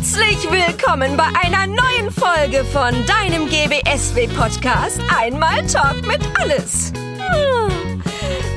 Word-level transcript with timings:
Herzlich 0.00 0.50
willkommen 0.50 1.14
bei 1.18 1.26
einer 1.42 1.66
neuen 1.66 2.10
Folge 2.10 2.64
von 2.64 2.94
deinem 3.04 3.50
GBSW-Podcast 3.50 4.98
Einmal 5.14 5.66
Talk 5.66 6.06
mit 6.06 6.22
Alles. 6.40 6.90
Hm. 6.94 8.02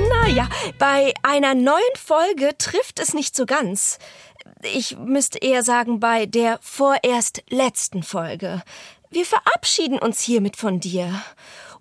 Naja, 0.07 0.47
bei 0.79 1.13
einer 1.21 1.53
neuen 1.53 1.81
Folge 1.97 2.57
trifft 2.57 3.01
es 3.01 3.13
nicht 3.13 3.35
so 3.35 3.45
ganz. 3.45 3.99
Ich 4.73 4.95
müsste 4.97 5.37
eher 5.39 5.63
sagen, 5.63 5.99
bei 5.99 6.27
der 6.27 6.59
vorerst 6.61 7.43
letzten 7.49 8.03
Folge. 8.03 8.63
Wir 9.09 9.25
verabschieden 9.25 9.99
uns 9.99 10.21
hiermit 10.21 10.55
von 10.55 10.79
dir 10.79 11.13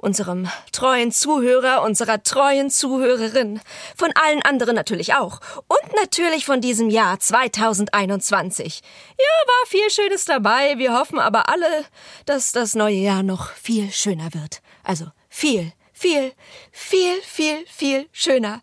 unserem 0.02 0.48
treuen 0.72 1.12
Zuhörer, 1.12 1.82
unserer 1.82 2.22
treuen 2.22 2.70
Zuhörerin, 2.70 3.60
von 3.96 4.10
allen 4.14 4.42
anderen 4.42 4.74
natürlich 4.74 5.14
auch 5.14 5.40
und 5.68 5.94
natürlich 5.96 6.44
von 6.44 6.60
diesem 6.60 6.90
Jahr 6.90 7.18
2021. 7.18 8.82
Ja, 9.16 9.48
war 9.48 9.66
viel 9.68 9.88
Schönes 9.90 10.24
dabei, 10.24 10.76
wir 10.76 10.92
hoffen 10.92 11.18
aber 11.18 11.48
alle, 11.48 11.84
dass 12.26 12.52
das 12.52 12.74
neue 12.74 12.96
Jahr 12.96 13.22
noch 13.22 13.52
viel 13.52 13.90
schöner 13.92 14.34
wird. 14.34 14.60
Also 14.82 15.06
viel, 15.28 15.72
viel, 15.92 16.32
viel, 16.72 17.22
viel, 17.22 17.64
viel 17.66 18.08
schöner. 18.12 18.60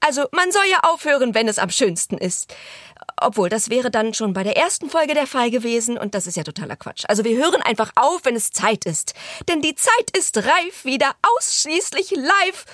Also 0.00 0.26
man 0.30 0.52
soll 0.52 0.66
ja 0.70 0.78
aufhören, 0.84 1.34
wenn 1.34 1.48
es 1.48 1.58
am 1.58 1.70
schönsten 1.70 2.18
ist. 2.18 2.54
Obwohl, 3.20 3.48
das 3.48 3.70
wäre 3.70 3.90
dann 3.90 4.14
schon 4.14 4.32
bei 4.32 4.42
der 4.42 4.56
ersten 4.56 4.90
Folge 4.90 5.14
der 5.14 5.26
Fall 5.26 5.50
gewesen 5.50 5.98
und 5.98 6.14
das 6.14 6.26
ist 6.26 6.36
ja 6.36 6.44
totaler 6.44 6.76
Quatsch. 6.76 7.04
Also 7.08 7.24
wir 7.24 7.36
hören 7.36 7.62
einfach 7.62 7.92
auf, 7.94 8.24
wenn 8.24 8.36
es 8.36 8.50
Zeit 8.50 8.84
ist. 8.84 9.14
Denn 9.48 9.62
die 9.62 9.74
Zeit 9.74 10.16
ist 10.16 10.36
reif, 10.38 10.84
wieder 10.84 11.12
ausschließlich 11.22 12.10
live. 12.12 12.64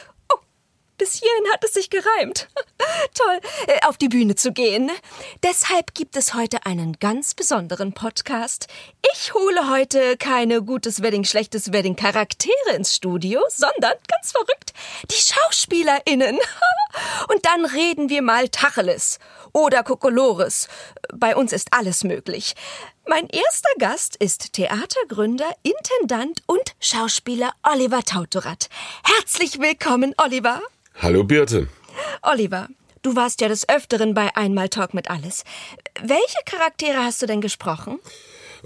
Bis 0.96 1.14
hierhin 1.14 1.52
hat 1.52 1.64
es 1.64 1.74
sich 1.74 1.90
gereimt. 1.90 2.48
Toll, 3.14 3.40
äh, 3.66 3.86
auf 3.86 3.96
die 3.96 4.08
Bühne 4.08 4.34
zu 4.36 4.52
gehen. 4.52 4.90
Deshalb 5.42 5.94
gibt 5.94 6.16
es 6.16 6.34
heute 6.34 6.66
einen 6.66 6.98
ganz 7.00 7.34
besonderen 7.34 7.92
Podcast. 7.92 8.68
Ich 9.12 9.34
hole 9.34 9.70
heute 9.70 10.16
keine 10.16 10.62
gutes 10.62 11.02
Wedding, 11.02 11.24
schlechtes 11.24 11.72
Wedding 11.72 11.96
Charaktere 11.96 12.74
ins 12.74 12.94
Studio, 12.94 13.41
sondern 13.48 13.94
ganz 14.08 14.32
verrückt 14.32 14.72
die 15.10 15.16
SchauspielerInnen. 15.16 16.38
Und 17.28 17.44
dann 17.44 17.64
reden 17.64 18.08
wir 18.08 18.22
mal 18.22 18.48
Tacheles 18.48 19.19
oder 19.52 19.82
Kokolores. 19.82 20.69
Bei 21.12 21.34
uns 21.34 21.52
ist 21.52 21.69
alles 21.72 22.04
möglich. 22.04 22.54
Mein 23.06 23.28
erster 23.28 23.69
Gast 23.78 24.16
ist 24.16 24.54
Theatergründer, 24.54 25.50
Intendant 25.62 26.42
und 26.47 26.74
Schauspieler 26.80 27.52
Oliver 27.62 28.02
Tautorat. 28.02 28.69
Herzlich 29.02 29.60
willkommen, 29.60 30.14
Oliver. 30.16 30.62
Hallo 30.97 31.25
Birte. 31.25 31.69
Oliver, 32.23 32.69
du 33.03 33.17
warst 33.17 33.41
ja 33.41 33.48
des 33.48 33.69
Öfteren 33.69 34.14
bei 34.14 34.34
Einmal 34.37 34.69
Talk 34.69 34.95
mit 34.95 35.11
Alles. 35.11 35.45
Welche 36.00 36.39
Charaktere 36.47 36.98
hast 36.98 37.20
du 37.20 37.27
denn 37.27 37.41
gesprochen? 37.41 37.98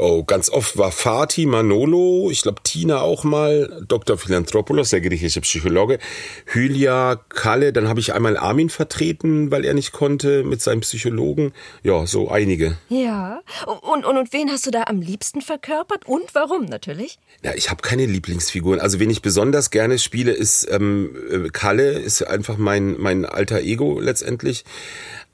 Oh, 0.01 0.23
ganz 0.23 0.49
oft 0.49 0.79
war 0.79 0.93
Fatih, 0.93 1.47
Manolo, 1.47 2.31
ich 2.31 2.43
glaube 2.43 2.63
Tina 2.63 3.01
auch 3.01 3.25
mal, 3.25 3.85
Dr. 3.89 4.17
Philanthropoulos, 4.17 4.91
der 4.91 5.01
griechische 5.01 5.41
Psychologe, 5.41 5.99
Hylia, 6.47 7.21
Kalle, 7.29 7.73
dann 7.73 7.89
habe 7.89 7.99
ich 7.99 8.15
einmal 8.15 8.37
Armin 8.37 8.71
vertreten, 8.71 9.51
weil 9.51 9.65
er 9.65 9.75
nicht 9.75 9.91
konnte, 9.91 10.45
mit 10.45 10.63
seinem 10.63 10.83
Psychologen. 10.83 11.53
Ja, 11.83 12.07
so 12.07 12.31
einige. 12.31 12.79
Ja. 12.89 13.41
Und, 13.67 14.05
und, 14.05 14.19
und 14.19 14.33
wen 14.33 14.53
hast 14.53 14.67
du 14.67 14.71
da 14.71 14.85
am 14.85 15.01
liebsten 15.01 15.41
verkörpert 15.41 16.07
und 16.07 16.33
warum 16.33 16.67
natürlich? 16.67 17.19
Ja, 17.43 17.55
ich 17.57 17.69
habe 17.69 17.83
keine 17.83 18.07
Lieblingsfiguren. 18.07 18.79
Also 18.81 19.01
wen 19.01 19.11
ich 19.11 19.21
besonders 19.21 19.71
gerne 19.71 19.99
spiele, 19.99 20.31
ist 20.31 20.69
ähm, 20.71 21.11
äh, 21.29 21.49
Kalle, 21.49 21.91
ist 21.91 22.23
einfach 22.23 22.57
mein, 22.57 22.95
mein 22.99 23.25
alter 23.25 23.63
Ego 23.63 23.99
letztendlich. 23.99 24.65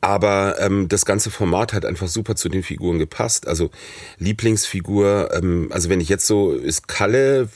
Aber 0.05 0.61
ähm, 0.61 0.87
das 0.87 1.07
ganze 1.07 1.31
Format 1.31 1.73
hat 1.73 1.87
einfach 1.87 2.09
super 2.09 2.37
zu 2.37 2.51
den 2.51 2.63
Figuren 2.63 2.99
gepasst. 2.99 3.49
Also 3.49 3.71
Lieblingsfigur, 4.19 5.31
ähm, 5.33 5.69
also 5.73 5.89
wenn 5.89 5.99
ich 5.99 6.11
jetzt 6.11 6.27
so, 6.27 6.53
ist 6.53 6.89
Kalle 6.89 7.49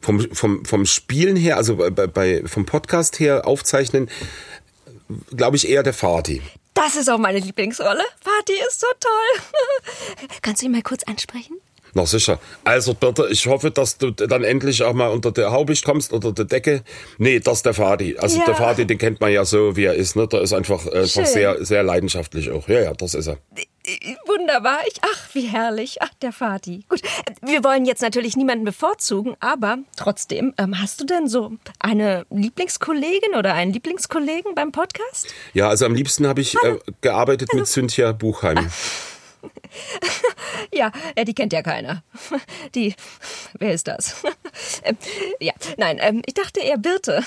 vom, 0.00 0.20
vom, 0.32 0.64
vom 0.64 0.86
Spielen 0.86 1.36
her, 1.36 1.56
also 1.56 1.76
bei, 1.76 2.08
bei, 2.08 2.42
vom 2.46 2.66
Podcast 2.66 3.20
her 3.20 3.46
aufzeichnen, 3.46 4.10
glaube 5.36 5.56
ich 5.56 5.68
eher 5.68 5.84
der 5.84 5.92
Fati. 5.92 6.42
Das 6.74 6.96
ist 6.96 7.08
auch 7.08 7.18
meine 7.18 7.38
Lieblingsrolle. 7.38 8.02
Fati 8.24 8.54
ist 8.68 8.80
so 8.80 8.88
toll. 8.98 10.26
Kannst 10.42 10.62
du 10.62 10.66
ihn 10.66 10.72
mal 10.72 10.82
kurz 10.82 11.04
ansprechen? 11.04 11.58
Na 11.98 12.06
sicher. 12.06 12.38
Also 12.62 12.94
bitte, 12.94 13.26
ich 13.28 13.48
hoffe, 13.48 13.72
dass 13.72 13.98
du 13.98 14.12
dann 14.12 14.44
endlich 14.44 14.84
auch 14.84 14.92
mal 14.92 15.08
unter 15.08 15.32
der 15.32 15.50
Haube 15.50 15.74
kommst, 15.84 16.12
unter 16.12 16.30
der 16.30 16.44
Decke. 16.44 16.84
Nee, 17.18 17.40
das 17.40 17.58
ist 17.58 17.66
der 17.66 17.74
Fadi. 17.74 18.16
Also 18.16 18.38
ja. 18.38 18.44
der 18.44 18.54
Fadi, 18.54 18.86
den 18.86 18.98
kennt 18.98 19.20
man 19.20 19.32
ja 19.32 19.44
so, 19.44 19.74
wie 19.74 19.86
er 19.86 19.94
ist. 19.94 20.14
Ne? 20.14 20.28
Der 20.28 20.42
ist 20.42 20.52
einfach, 20.52 20.86
äh, 20.86 21.00
einfach 21.00 21.26
sehr, 21.26 21.64
sehr 21.64 21.82
leidenschaftlich 21.82 22.52
auch. 22.52 22.68
Ja, 22.68 22.82
ja, 22.82 22.92
das 22.92 23.14
ist 23.14 23.26
er. 23.26 23.38
Wunderbar. 24.26 24.78
Ich, 24.86 25.00
ach, 25.02 25.34
wie 25.34 25.48
herrlich. 25.48 25.96
Ach, 26.00 26.12
der 26.22 26.30
Fadi. 26.30 26.84
Gut, 26.88 27.00
wir 27.42 27.64
wollen 27.64 27.84
jetzt 27.84 28.02
natürlich 28.02 28.36
niemanden 28.36 28.64
bevorzugen, 28.64 29.34
aber 29.40 29.78
trotzdem, 29.96 30.54
ähm, 30.56 30.80
hast 30.80 31.00
du 31.00 31.04
denn 31.04 31.26
so 31.26 31.54
eine 31.80 32.26
Lieblingskollegin 32.30 33.34
oder 33.36 33.54
einen 33.54 33.72
Lieblingskollegen 33.72 34.54
beim 34.54 34.70
Podcast? 34.70 35.34
Ja, 35.52 35.68
also 35.68 35.84
am 35.84 35.96
liebsten 35.96 36.28
habe 36.28 36.42
ich 36.42 36.54
äh, 36.62 36.76
gearbeitet 37.00 37.48
Hallo. 37.50 37.62
mit 37.62 37.68
Cynthia 37.68 38.12
Buchheim. 38.12 38.70
Ja, 40.72 40.92
die 41.24 41.34
kennt 41.34 41.52
ja 41.52 41.62
keiner. 41.62 42.02
Die, 42.74 42.94
wer 43.58 43.72
ist 43.72 43.88
das? 43.88 44.22
Ähm, 44.84 44.96
ja, 45.40 45.52
nein, 45.76 45.98
ähm, 46.00 46.22
ich 46.26 46.34
dachte 46.34 46.60
eher 46.60 46.78
Birte. 46.78 47.24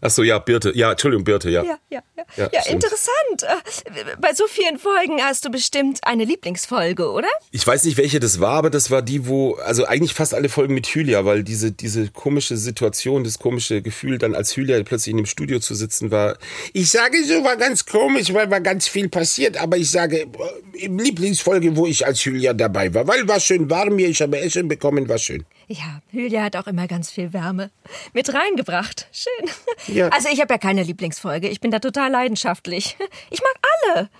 Ach 0.00 0.10
so, 0.10 0.22
ja, 0.22 0.38
Birte. 0.38 0.72
Ja, 0.76 0.92
Entschuldigung, 0.92 1.24
Birte, 1.24 1.50
ja. 1.50 1.64
Ja, 1.64 1.78
ja, 1.90 2.02
ja. 2.16 2.24
ja, 2.36 2.50
ja 2.52 2.72
interessant. 2.72 3.42
Äh, 3.42 4.16
bei 4.20 4.32
so 4.32 4.46
vielen 4.46 4.78
Folgen 4.78 5.20
hast 5.22 5.44
du 5.44 5.50
bestimmt 5.50 5.98
eine 6.02 6.24
Lieblingsfolge, 6.24 7.10
oder? 7.10 7.28
Ich 7.50 7.66
weiß 7.66 7.84
nicht, 7.84 7.96
welche 7.96 8.20
das 8.20 8.38
war, 8.38 8.54
aber 8.54 8.70
das 8.70 8.90
war 8.90 9.02
die, 9.02 9.26
wo, 9.26 9.54
also 9.54 9.84
eigentlich 9.86 10.14
fast 10.14 10.34
alle 10.34 10.48
Folgen 10.48 10.74
mit 10.74 10.86
Hylia, 10.86 11.24
weil 11.24 11.42
diese, 11.42 11.72
diese 11.72 12.08
komische 12.08 12.56
Situation, 12.56 13.24
das 13.24 13.38
komische 13.38 13.82
Gefühl, 13.82 14.18
dann 14.18 14.34
als 14.34 14.56
Hylia 14.56 14.82
plötzlich 14.84 15.12
in 15.12 15.16
dem 15.16 15.26
Studio 15.26 15.58
zu 15.58 15.74
sitzen, 15.74 16.10
war, 16.10 16.38
ich 16.72 16.90
sage 16.90 17.24
so, 17.24 17.42
war 17.42 17.56
ganz 17.56 17.84
komisch, 17.84 18.32
weil 18.32 18.50
war 18.50 18.60
ganz 18.60 18.86
viel 18.86 19.08
passiert, 19.08 19.56
aber 19.56 19.76
ich 19.76 19.90
sage, 19.90 20.20
äh, 20.20 20.78
im 20.78 20.98
Lieblingsfolge, 20.98 21.76
wo 21.78 21.86
ich 21.86 22.04
als 22.04 22.24
Hylia 22.24 22.52
dabei 22.52 22.92
war, 22.92 23.06
weil 23.08 23.26
war 23.26 23.40
schön 23.40 23.70
warm 23.70 23.96
hier, 23.96 24.08
ich 24.08 24.20
habe 24.20 24.38
Essen 24.38 24.68
bekommen, 24.68 25.08
war 25.08 25.18
schön. 25.18 25.46
Ja, 25.68 26.02
Hylia 26.10 26.42
hat 26.42 26.56
auch 26.56 26.66
immer 26.66 26.86
ganz 26.86 27.10
viel 27.10 27.32
Wärme 27.32 27.70
mit 28.12 28.32
reingebracht. 28.34 29.08
Schön. 29.12 29.50
Ja. 29.94 30.08
Also 30.08 30.28
ich 30.30 30.40
habe 30.40 30.52
ja 30.52 30.58
keine 30.58 30.82
Lieblingsfolge. 30.82 31.48
Ich 31.48 31.60
bin 31.60 31.70
da 31.70 31.78
total 31.78 32.10
leidenschaftlich. 32.10 32.96
Ich 33.30 33.40
mag 33.40 33.54
alle. 33.62 34.10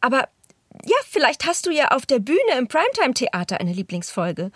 Aber 0.00 0.28
ja, 0.84 0.96
vielleicht 1.08 1.46
hast 1.46 1.66
du 1.66 1.70
ja 1.70 1.88
auf 1.88 2.06
der 2.06 2.18
Bühne 2.18 2.58
im 2.58 2.68
Primetime-Theater 2.68 3.60
eine 3.60 3.72
Lieblingsfolge. 3.72 4.50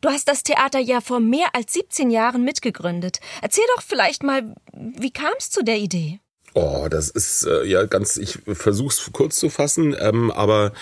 Du 0.00 0.08
hast 0.08 0.28
das 0.28 0.42
Theater 0.42 0.78
ja 0.78 1.00
vor 1.00 1.20
mehr 1.20 1.48
als 1.52 1.72
17 1.74 2.10
Jahren 2.10 2.44
mitgegründet. 2.44 3.20
Erzähl 3.42 3.64
doch 3.76 3.82
vielleicht 3.82 4.22
mal, 4.22 4.54
wie 4.72 5.10
kam 5.10 5.32
es 5.38 5.50
zu 5.50 5.62
der 5.62 5.78
Idee? 5.78 6.20
Oh, 6.54 6.88
das 6.88 7.10
ist 7.10 7.44
äh, 7.44 7.64
ja 7.64 7.84
ganz, 7.84 8.16
ich 8.16 8.38
versuch's 8.46 9.10
kurz 9.12 9.36
zu 9.36 9.50
fassen, 9.50 9.94
ähm, 9.98 10.30
aber 10.30 10.72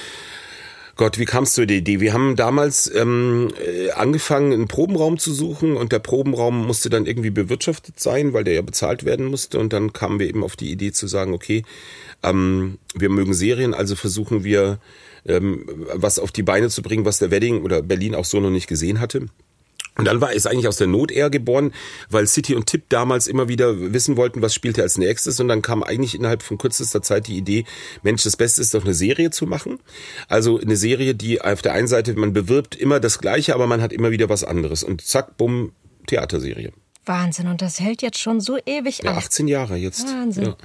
Gott, 0.97 1.19
wie 1.19 1.25
kamst 1.25 1.57
du 1.57 1.63
zu 1.63 1.67
der 1.67 1.79
Idee? 1.79 1.99
Wir 1.99 2.13
haben 2.13 2.37
damals 2.37 2.93
ähm, 2.95 3.49
äh, 3.61 3.91
angefangen, 3.91 4.53
einen 4.53 4.69
Probenraum 4.69 5.19
zu 5.19 5.33
suchen 5.33 5.77
und 5.77 5.91
der 5.91 5.99
Probenraum 5.99 6.67
musste 6.67 6.89
dann 6.89 7.07
irgendwie 7.07 7.31
bewirtschaftet 7.31 7.99
sein, 7.99 8.33
weil 8.33 8.45
der 8.45 8.55
ja 8.55 8.63
bezahlt 8.63 9.05
werden 9.05 9.27
musste. 9.27 9.59
Und 9.59 9.73
dann 9.73 9.93
kamen 9.93 10.21
wir 10.21 10.29
eben 10.29 10.45
auf 10.45 10.55
die 10.55 10.71
Idee 10.71 10.93
zu 10.93 11.09
sagen, 11.09 11.35
okay, 11.35 11.65
ähm, 12.23 12.79
wir 12.95 13.09
mögen 13.09 13.35
Serien, 13.35 13.75
also 13.75 13.97
versuchen 13.97 14.45
wir 14.45 14.79
ähm, 15.27 15.67
was 15.95 16.21
auf 16.21 16.31
die 16.31 16.45
Beine 16.45 16.69
zu 16.69 16.81
bringen, 16.83 17.05
was 17.05 17.19
der 17.19 17.33
Wedding 17.33 17.63
oder 17.63 17.83
Berlin 17.83 18.15
auch 18.15 18.25
so 18.25 18.39
noch 18.39 18.51
nicht 18.51 18.69
gesehen 18.69 19.01
hatte. 19.01 19.27
Und 19.97 20.07
dann 20.07 20.21
war 20.21 20.33
es 20.35 20.47
eigentlich 20.47 20.67
aus 20.67 20.77
der 20.77 20.89
Not 20.89 21.13
eher 21.13 21.31
geboren, 21.31 21.73
weil 22.11 22.27
City 22.27 22.55
und 22.55 22.67
Tipp 22.67 22.85
damals 22.89 23.27
immer 23.27 23.49
wieder 23.49 23.93
wissen 23.93 24.17
wollten, 24.17 24.43
was 24.43 24.55
spielt 24.55 24.77
er 24.79 24.85
als 24.85 24.99
nächstes. 24.99 25.39
Und 25.39 25.49
dann 25.49 25.63
kam 25.63 25.83
eigentlich 25.83 26.15
innerhalb 26.15 26.43
von 26.43 26.59
kürzester 26.59 27.01
Zeit 27.03 27.29
die 27.29 27.37
Idee, 27.37 27.65
Mensch, 28.03 28.25
das 28.25 28.37
Beste 28.37 28.61
ist 28.61 28.75
doch 28.75 28.85
eine 28.85 28.95
Serie 28.95 29.31
zu 29.31 29.47
machen. 29.47 29.79
Also 30.29 30.59
eine 30.59 30.77
Serie, 30.77 31.15
die 31.15 31.41
auf 31.41 31.63
der 31.63 31.75
einen 31.75 31.87
Seite, 31.87 32.15
man 32.15 32.33
bewirbt 32.33 32.75
immer 32.75 32.99
das 32.99 33.19
Gleiche, 33.19 33.55
aber 33.55 33.67
man 33.67 33.81
hat 33.83 33.93
immer 33.93 34.11
wieder 34.11 34.29
was 34.29 34.43
anderes. 34.43 34.83
Und 34.83 35.01
zack, 35.01 35.37
bumm, 35.37 35.73
Theaterserie. 36.07 36.73
Wahnsinn, 37.07 37.49
und 37.49 37.61
das 37.63 37.81
hält 37.81 38.03
jetzt 38.03 38.19
schon 38.19 38.41
so 38.41 38.59
ewig 38.65 39.03
ja, 39.03 39.11
an. 39.11 39.19
18 39.19 39.47
Jahre 39.47 39.77
jetzt. 39.77 40.07
Wahnsinn. 40.07 40.45
Ja. 40.45 40.57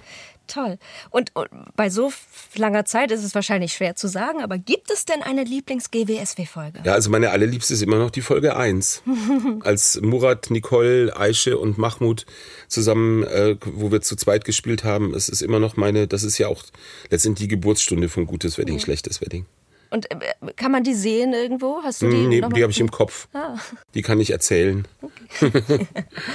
Toll. 0.49 0.77
Und, 1.11 1.35
und, 1.35 1.47
bei 1.75 1.89
so 1.89 2.11
langer 2.55 2.83
Zeit 2.85 3.11
ist 3.11 3.23
es 3.23 3.35
wahrscheinlich 3.35 3.73
schwer 3.73 3.95
zu 3.95 4.07
sagen, 4.07 4.41
aber 4.41 4.57
gibt 4.57 4.89
es 4.91 5.05
denn 5.05 5.21
eine 5.21 5.43
Lieblings-GWSW-Folge? 5.43 6.81
Ja, 6.83 6.93
also 6.93 7.09
meine 7.09 7.29
allerliebste 7.29 7.73
ist 7.75 7.83
immer 7.83 7.99
noch 7.99 8.09
die 8.09 8.21
Folge 8.21 8.55
1. 8.55 9.03
Als 9.61 10.01
Murat, 10.01 10.49
Nicole, 10.49 11.15
Aische 11.15 11.57
und 11.57 11.77
Mahmoud 11.77 12.25
zusammen, 12.67 13.23
äh, 13.23 13.55
wo 13.63 13.91
wir 13.91 14.01
zu 14.01 14.15
zweit 14.15 14.43
gespielt 14.43 14.83
haben, 14.83 15.13
es 15.13 15.29
ist 15.29 15.41
immer 15.41 15.59
noch 15.59 15.77
meine, 15.77 16.07
das 16.07 16.23
ist 16.23 16.37
ja 16.39 16.47
auch 16.47 16.63
letztendlich 17.09 17.47
die 17.47 17.55
Geburtsstunde 17.55 18.09
von 18.09 18.25
Gutes 18.25 18.57
Wedding, 18.57 18.75
ja. 18.75 18.81
Schlechtes 18.81 19.21
Wedding. 19.21 19.45
Und 19.89 20.11
äh, 20.11 20.17
kann 20.55 20.71
man 20.71 20.83
die 20.83 20.93
sehen 20.93 21.33
irgendwo? 21.33 21.81
Hast 21.83 22.01
du 22.01 22.09
die? 22.09 22.27
Nee, 22.27 22.41
die 22.41 22.61
habe 22.61 22.71
ich 22.71 22.79
im 22.79 22.91
Kopf. 22.91 23.27
Ah. 23.33 23.57
Die 23.93 24.01
kann 24.01 24.19
ich 24.19 24.31
erzählen. 24.31 24.87
Okay. 25.01 25.87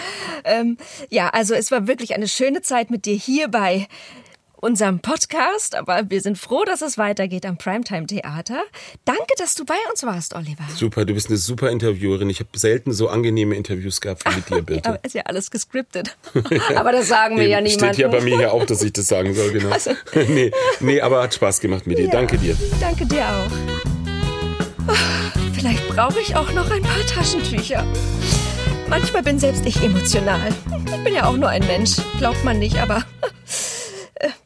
ähm, 0.44 0.76
ja, 1.10 1.28
also 1.30 1.54
es 1.54 1.70
war 1.70 1.86
wirklich 1.86 2.14
eine 2.14 2.28
schöne 2.28 2.62
Zeit 2.62 2.90
mit 2.90 3.06
dir 3.06 3.14
hier 3.14 3.48
bei 3.48 3.86
unserem 4.64 5.00
Podcast, 5.00 5.74
aber 5.74 6.08
wir 6.08 6.22
sind 6.22 6.38
froh, 6.38 6.64
dass 6.64 6.80
es 6.80 6.96
weitergeht 6.96 7.44
am 7.44 7.58
Primetime 7.58 8.06
Theater. 8.06 8.62
Danke, 9.04 9.34
dass 9.36 9.54
du 9.54 9.66
bei 9.66 9.74
uns 9.90 10.02
warst, 10.04 10.34
Oliver. 10.34 10.64
Super, 10.74 11.04
du 11.04 11.12
bist 11.12 11.28
eine 11.28 11.36
super 11.36 11.70
Interviewerin. 11.70 12.30
Ich 12.30 12.40
habe 12.40 12.48
selten 12.56 12.92
so 12.92 13.08
angenehme 13.08 13.54
Interviews 13.56 14.00
gehabt 14.00 14.24
wie 14.24 14.36
mit 14.36 14.48
dir, 14.48 14.62
bitte. 14.62 14.88
Ja, 14.94 14.98
ist 15.02 15.14
ja 15.14 15.22
alles 15.26 15.50
gescriptet. 15.50 16.16
aber 16.76 16.92
das 16.92 17.08
sagen 17.08 17.36
wir 17.36 17.46
ja 17.46 17.60
niemandem. 17.60 17.92
Steht 17.92 17.98
ja 17.98 18.08
bei 18.08 18.22
mir 18.22 18.38
hier 18.38 18.52
auch, 18.54 18.64
dass 18.64 18.82
ich 18.82 18.94
das 18.94 19.06
sagen 19.06 19.34
soll, 19.34 19.52
genau. 19.52 19.68
Also. 19.68 19.90
nee, 20.14 20.50
nee, 20.80 21.00
aber 21.00 21.22
hat 21.22 21.34
Spaß 21.34 21.60
gemacht 21.60 21.86
mit 21.86 21.98
dir. 21.98 22.06
Ja, 22.06 22.12
danke 22.12 22.38
dir. 22.38 22.56
Danke 22.80 23.04
dir 23.04 23.26
auch. 23.26 23.50
Vielleicht 25.54 25.86
brauche 25.88 26.20
ich 26.20 26.34
auch 26.36 26.50
noch 26.52 26.70
ein 26.70 26.82
paar 26.82 27.06
Taschentücher. 27.06 27.86
Manchmal 28.88 29.22
bin 29.22 29.38
selbst 29.38 29.66
ich 29.66 29.82
emotional. 29.82 30.48
Ich 30.86 31.04
bin 31.04 31.12
ja 31.12 31.26
auch 31.26 31.36
nur 31.36 31.50
ein 31.50 31.66
Mensch. 31.66 31.96
Glaubt 32.18 32.42
man 32.44 32.58
nicht, 32.58 32.78
aber 32.78 33.04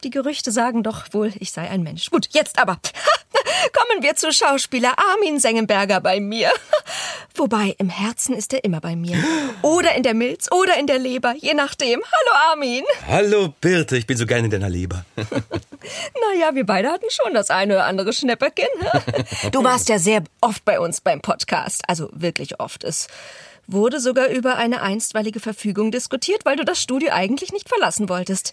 die 0.04 0.10
Gerüchte 0.10 0.50
sagen 0.50 0.82
doch 0.82 1.06
wohl, 1.12 1.32
ich 1.38 1.52
sei 1.52 1.68
ein 1.68 1.82
Mensch. 1.82 2.10
Gut, 2.10 2.28
jetzt 2.30 2.58
aber. 2.58 2.78
Kommen 3.72 4.02
wir 4.02 4.14
zu 4.16 4.32
Schauspieler 4.32 4.94
Armin 4.96 5.40
Sengenberger 5.40 6.00
bei 6.00 6.20
mir. 6.20 6.50
Wobei, 7.34 7.74
im 7.78 7.88
Herzen 7.88 8.34
ist 8.34 8.52
er 8.52 8.64
immer 8.64 8.80
bei 8.80 8.96
mir. 8.96 9.16
Oder 9.62 9.94
in 9.94 10.02
der 10.02 10.14
Milz 10.14 10.50
oder 10.50 10.78
in 10.78 10.86
der 10.86 10.98
Leber, 10.98 11.34
je 11.36 11.54
nachdem. 11.54 12.00
Hallo 12.00 12.50
Armin. 12.50 12.84
Hallo 13.06 13.54
Birte, 13.60 13.96
ich 13.96 14.06
bin 14.06 14.16
so 14.16 14.26
gerne 14.26 14.46
in 14.46 14.50
deiner 14.50 14.68
Leber. 14.68 15.04
naja, 15.16 16.54
wir 16.54 16.66
beide 16.66 16.90
hatten 16.90 17.10
schon 17.10 17.34
das 17.34 17.50
eine 17.50 17.74
oder 17.74 17.84
andere 17.84 18.12
Schnäpperchen. 18.12 18.68
Du 19.52 19.62
warst 19.62 19.88
ja 19.88 19.98
sehr 19.98 20.24
oft 20.40 20.64
bei 20.64 20.80
uns 20.80 21.00
beim 21.00 21.20
Podcast. 21.20 21.82
Also 21.86 22.08
wirklich 22.12 22.60
oft. 22.60 22.84
Es 22.84 23.08
wurde 23.68 24.00
sogar 24.00 24.28
über 24.28 24.56
eine 24.56 24.82
einstweilige 24.82 25.40
Verfügung 25.40 25.90
diskutiert, 25.90 26.44
weil 26.44 26.56
du 26.56 26.64
das 26.64 26.82
Studio 26.82 27.10
eigentlich 27.12 27.52
nicht 27.52 27.68
verlassen 27.68 28.08
wolltest. 28.08 28.52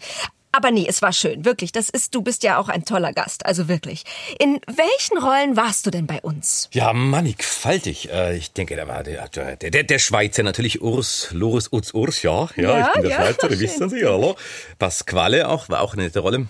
Aber 0.56 0.72
nee, 0.72 0.86
es 0.88 1.02
war 1.02 1.12
schön, 1.12 1.44
wirklich. 1.44 1.74
Das 1.74 1.90
ist, 1.90 2.16
du 2.16 2.22
bist 2.22 2.44
ja 2.44 2.58
auch 2.58 2.70
ein 2.70 2.86
toller 2.86 3.12
Gast, 3.12 3.46
also 3.46 3.68
wirklich. 3.68 4.04
In 4.40 4.62
welchen 4.68 5.18
Rollen 5.18 5.58
warst 5.58 5.86
du 5.86 5.92
denn 5.92 6.08
bei 6.08 6.22
uns? 6.22 6.70
Ja, 6.72 6.94
mannigfaltig. 6.94 8.10
Äh, 8.10 8.38
ich 8.38 8.54
denke, 8.54 8.78
da 8.78 8.88
war 8.88 9.04
der, 9.04 9.28
der, 9.28 9.58
der, 9.58 9.84
der 9.84 10.00
Schweizer 10.00 10.44
natürlich 10.44 10.82
Urs, 10.82 11.30
Loris 11.32 11.74
Utz 11.74 11.94
Urs, 11.94 12.22
ja. 12.22 12.48
Ja, 12.56 12.80
ja 12.80 12.88
ich 12.88 12.94
bin 12.94 13.02
der 13.04 13.12
ja, 13.12 13.18
Schweizer, 13.18 13.52
ihr 13.52 13.60
wisst 13.60 13.82
ja, 13.82 14.10
hallo. 14.10 14.38
Pasquale 14.80 15.50
auch, 15.50 15.68
war 15.68 15.82
auch 15.82 15.94
eine 15.94 16.04
nette 16.04 16.20
Rolle 16.20 16.48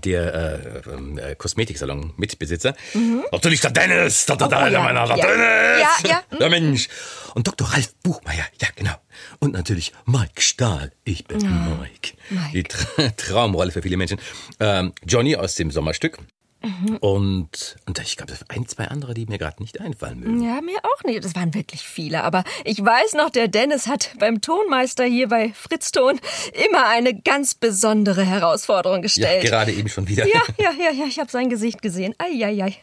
der 0.00 0.34
äh, 0.34 0.90
ähm, 0.90 1.18
äh, 1.18 1.34
Kosmetiksalon-Mitbesitzer. 1.34 2.74
Mhm. 2.94 3.24
Natürlich 3.30 3.60
der 3.60 3.70
Dennis, 3.70 4.26
der, 4.26 4.36
der, 4.36 4.48
der, 4.48 4.62
oh, 4.62 4.66
ja. 4.66 4.82
Meiner, 4.82 5.06
der 5.06 5.16
ja. 5.16 5.26
Dennis, 5.26 6.02
ja, 6.04 6.10
ja. 6.10 6.22
Mhm. 6.30 6.38
der 6.38 6.50
Mensch. 6.50 6.88
Und 7.34 7.48
Dr. 7.48 7.68
Ralf 7.68 7.94
Buchmeier, 8.02 8.46
ja 8.60 8.68
genau. 8.76 8.94
Und 9.40 9.52
natürlich 9.52 9.92
Mike 10.06 10.40
Stahl, 10.40 10.92
ich 11.04 11.26
bin 11.26 11.42
oh, 11.42 11.80
Mike. 11.80 12.16
Mike. 12.30 12.52
Die 12.52 12.62
Tra 12.62 13.08
Traumrolle 13.16 13.70
für 13.70 13.82
viele 13.82 13.96
Menschen. 13.96 14.18
Ähm, 14.60 14.92
Johnny 15.04 15.36
aus 15.36 15.54
dem 15.54 15.70
Sommerstück. 15.70 16.18
Mhm. 16.64 16.96
Und, 16.96 17.76
und 17.86 17.98
ich 17.98 18.16
glaube, 18.16 18.32
ein, 18.48 18.66
zwei 18.66 18.88
andere, 18.88 19.14
die 19.14 19.26
mir 19.26 19.38
gerade 19.38 19.62
nicht 19.62 19.80
einfallen 19.80 20.20
mögen. 20.20 20.42
Ja, 20.42 20.60
mir 20.60 20.78
auch 20.82 21.04
nicht. 21.04 21.24
Das 21.24 21.34
waren 21.34 21.54
wirklich 21.54 21.82
viele. 21.82 22.24
Aber 22.24 22.44
ich 22.64 22.82
weiß 22.82 23.14
noch, 23.14 23.30
der 23.30 23.48
Dennis 23.48 23.86
hat 23.86 24.10
beim 24.18 24.40
Tonmeister 24.40 25.04
hier 25.04 25.28
bei 25.28 25.52
Fritz 25.54 25.92
Ton 25.92 26.18
immer 26.66 26.86
eine 26.86 27.14
ganz 27.14 27.54
besondere 27.54 28.24
Herausforderung 28.24 29.02
gestellt. 29.02 29.44
Ja, 29.44 29.50
gerade 29.50 29.72
eben 29.72 29.88
schon 29.88 30.08
wieder. 30.08 30.26
Ja, 30.26 30.42
ja, 30.58 30.70
ja, 30.72 30.90
ja. 30.90 31.04
Ich 31.06 31.18
habe 31.18 31.30
sein 31.30 31.50
Gesicht 31.50 31.82
gesehen. 31.82 32.14
Eieiei. 32.18 32.76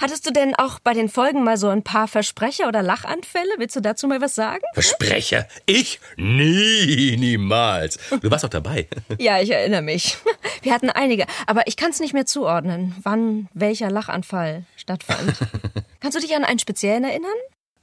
Hattest 0.00 0.26
du 0.26 0.32
denn 0.32 0.54
auch 0.56 0.78
bei 0.80 0.94
den 0.94 1.08
Folgen 1.08 1.44
mal 1.44 1.56
so 1.56 1.68
ein 1.68 1.82
paar 1.82 2.08
Versprecher 2.08 2.68
oder 2.68 2.82
Lachanfälle? 2.82 3.50
Willst 3.58 3.76
du 3.76 3.80
dazu 3.80 4.08
mal 4.08 4.20
was 4.20 4.34
sagen? 4.34 4.62
Versprecher? 4.74 5.46
Ich? 5.66 6.00
Nie, 6.16 7.16
niemals. 7.18 7.98
Du 8.20 8.30
warst 8.30 8.44
auch 8.44 8.50
dabei. 8.50 8.88
Ja, 9.18 9.40
ich 9.40 9.50
erinnere 9.50 9.82
mich. 9.82 10.18
Wir 10.62 10.72
hatten 10.72 10.90
einige. 10.90 11.26
Aber 11.46 11.66
ich 11.66 11.76
kann 11.76 11.90
es 11.90 12.00
nicht 12.00 12.14
mehr 12.14 12.26
zuordnen. 12.26 12.94
Wann 13.02 13.27
welcher 13.54 13.90
Lachanfall 13.90 14.64
stattfand. 14.76 15.34
Kannst 16.00 16.16
du 16.16 16.20
dich 16.20 16.34
an 16.34 16.44
einen 16.44 16.58
speziellen 16.58 17.04
erinnern? 17.04 17.30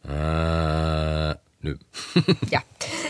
Äh, 0.08 1.38
nö. 1.62 1.76
ja, 2.50 2.62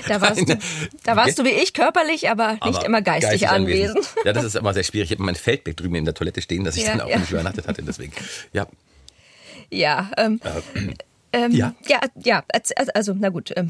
da 0.08 0.22
warst, 0.22 0.50
du, 0.50 0.58
da 1.04 1.16
warst 1.16 1.40
du 1.40 1.44
wie 1.44 1.50
ich 1.50 1.74
körperlich, 1.74 2.30
aber 2.30 2.54
nicht 2.54 2.64
aber 2.64 2.86
immer 2.86 3.02
geistig, 3.02 3.42
geistig 3.42 3.50
anwesend. 3.50 3.98
anwesend. 3.98 4.26
Ja, 4.26 4.34
das 4.34 4.44
ist 4.44 4.56
immer 4.56 4.74
sehr 4.74 4.84
schwierig. 4.84 5.12
Ich 5.12 5.18
habe 5.18 5.26
mein 5.26 5.36
Feldbeck 5.36 5.78
drüben 5.78 5.96
in 5.96 6.06
der 6.06 6.14
Toilette 6.14 6.42
stehen, 6.42 6.64
dass 6.64 6.78
ich 6.78 6.84
ja, 6.84 6.92
dann 6.92 7.02
auch 7.02 7.10
ja. 7.10 7.18
nicht 7.18 7.32
übernachtet 7.32 7.68
hatte, 7.68 7.84
deswegen. 7.84 8.14
Ja. 8.54 8.68
Ja, 9.72 10.12
ähm, 10.18 10.40
äh, 10.44 10.94
ähm, 11.38 11.52
ja, 11.52 11.76
ja, 11.88 12.00
ja, 12.24 12.44
also, 12.94 13.14
na 13.18 13.30
gut. 13.30 13.52
Ähm. 13.56 13.70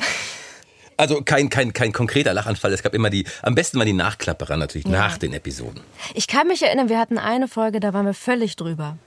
Also 0.97 1.21
kein, 1.21 1.49
kein, 1.49 1.73
kein 1.73 1.91
konkreter 1.91 2.33
Lachanfall. 2.33 2.71
Es 2.73 2.83
gab 2.83 2.93
immer 2.93 3.09
die, 3.09 3.25
am 3.41 3.55
besten 3.55 3.77
mal 3.77 3.85
die 3.85 3.93
Nachklapperer 3.93 4.57
natürlich, 4.57 4.87
ja. 4.87 4.91
nach 4.91 5.17
den 5.17 5.33
Episoden. 5.33 5.81
Ich 6.13 6.27
kann 6.27 6.47
mich 6.47 6.61
erinnern, 6.61 6.89
wir 6.89 6.99
hatten 6.99 7.17
eine 7.17 7.47
Folge, 7.47 7.79
da 7.79 7.93
waren 7.93 8.05
wir 8.05 8.13
völlig 8.13 8.55
drüber. 8.55 8.97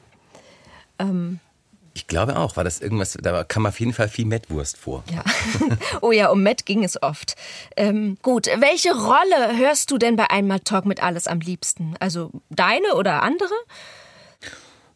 Ähm. 0.98 1.40
Ich 1.94 2.06
glaube 2.06 2.36
auch, 2.36 2.56
war 2.56 2.62
das 2.62 2.80
irgendwas, 2.80 3.16
da 3.20 3.42
kam 3.42 3.66
auf 3.66 3.80
jeden 3.80 3.92
Fall 3.92 4.08
viel 4.08 4.26
Mettwurst 4.26 4.76
vor. 4.76 5.02
Ja. 5.10 5.24
Oh 6.00 6.12
ja, 6.12 6.28
um 6.28 6.42
Mett 6.42 6.64
ging 6.64 6.84
es 6.84 7.02
oft. 7.02 7.34
Ähm, 7.76 8.18
gut, 8.22 8.46
welche 8.46 8.90
Rolle 8.94 9.56
hörst 9.56 9.90
du 9.90 9.98
denn 9.98 10.14
bei 10.14 10.30
Einmal 10.30 10.60
Talk 10.60 10.84
mit 10.84 11.02
Alles 11.02 11.26
am 11.26 11.40
liebsten? 11.40 11.96
Also 11.98 12.30
deine 12.50 12.94
oder 12.94 13.22
andere? 13.22 13.52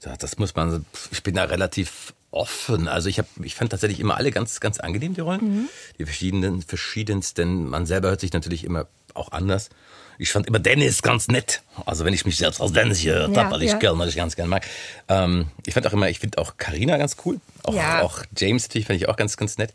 Ja, 0.05 0.17
das 0.17 0.39
muss 0.39 0.55
man, 0.55 0.85
ich 1.11 1.23
bin 1.23 1.35
da 1.35 1.45
relativ 1.45 2.15
offen. 2.33 2.89
Also 2.89 3.09
ich 3.09 3.19
habe, 3.19 3.29
ich 3.43 3.55
fand 3.55 3.71
tatsächlich 3.71 4.01
immer 4.01 4.17
alle 4.17 4.31
ganz, 4.31 4.59
ganz 4.61 4.81
angenehm 4.81 5.15
die 5.15 5.21
Rollen, 5.21 5.41
mhm. 5.41 5.69
die 5.99 6.05
verschiedenen, 6.05 6.63
verschiedensten. 6.63 7.69
Man 7.69 7.87
selber 7.87 8.09
hört 8.09 8.21
sich 8.21 8.33
natürlich 8.33 8.65
immer 8.65 8.87
auch 9.15 9.31
anders. 9.31 9.71
Ich 10.19 10.33
fand 10.33 10.47
immer 10.47 10.59
Dennis 10.59 11.03
ganz 11.03 11.29
nett. 11.29 11.63
Also 11.87 12.05
wenn 12.05 12.15
ich 12.15 12.25
mich 12.25 12.37
selbst 12.37 12.61
als 12.61 12.73
Dennis 12.73 12.99
hier 12.99 13.29
ja, 13.33 13.51
weil 13.51 13.63
ich 13.63 13.73
ja. 13.73 13.79
gern, 13.79 13.99
weil 13.99 14.09
ich 14.09 14.17
ganz 14.17 14.37
gern 14.37 14.49
mag. 14.49 14.65
Ähm, 15.09 15.49
ich 15.67 15.75
fand 15.75 15.87
auch 15.87 15.93
immer, 15.93 16.09
ich 16.09 16.19
finde 16.19 16.39
auch 16.39 16.57
Carina 16.57 16.97
ganz 16.97 17.17
cool. 17.25 17.41
Auch, 17.63 17.75
ja. 17.75 18.03
auch 18.03 18.23
James 18.37 18.65
natürlich 18.65 18.87
fand 18.87 19.01
ich 19.01 19.09
auch 19.09 19.17
ganz, 19.17 19.37
ganz 19.37 19.59
nett. 19.59 19.73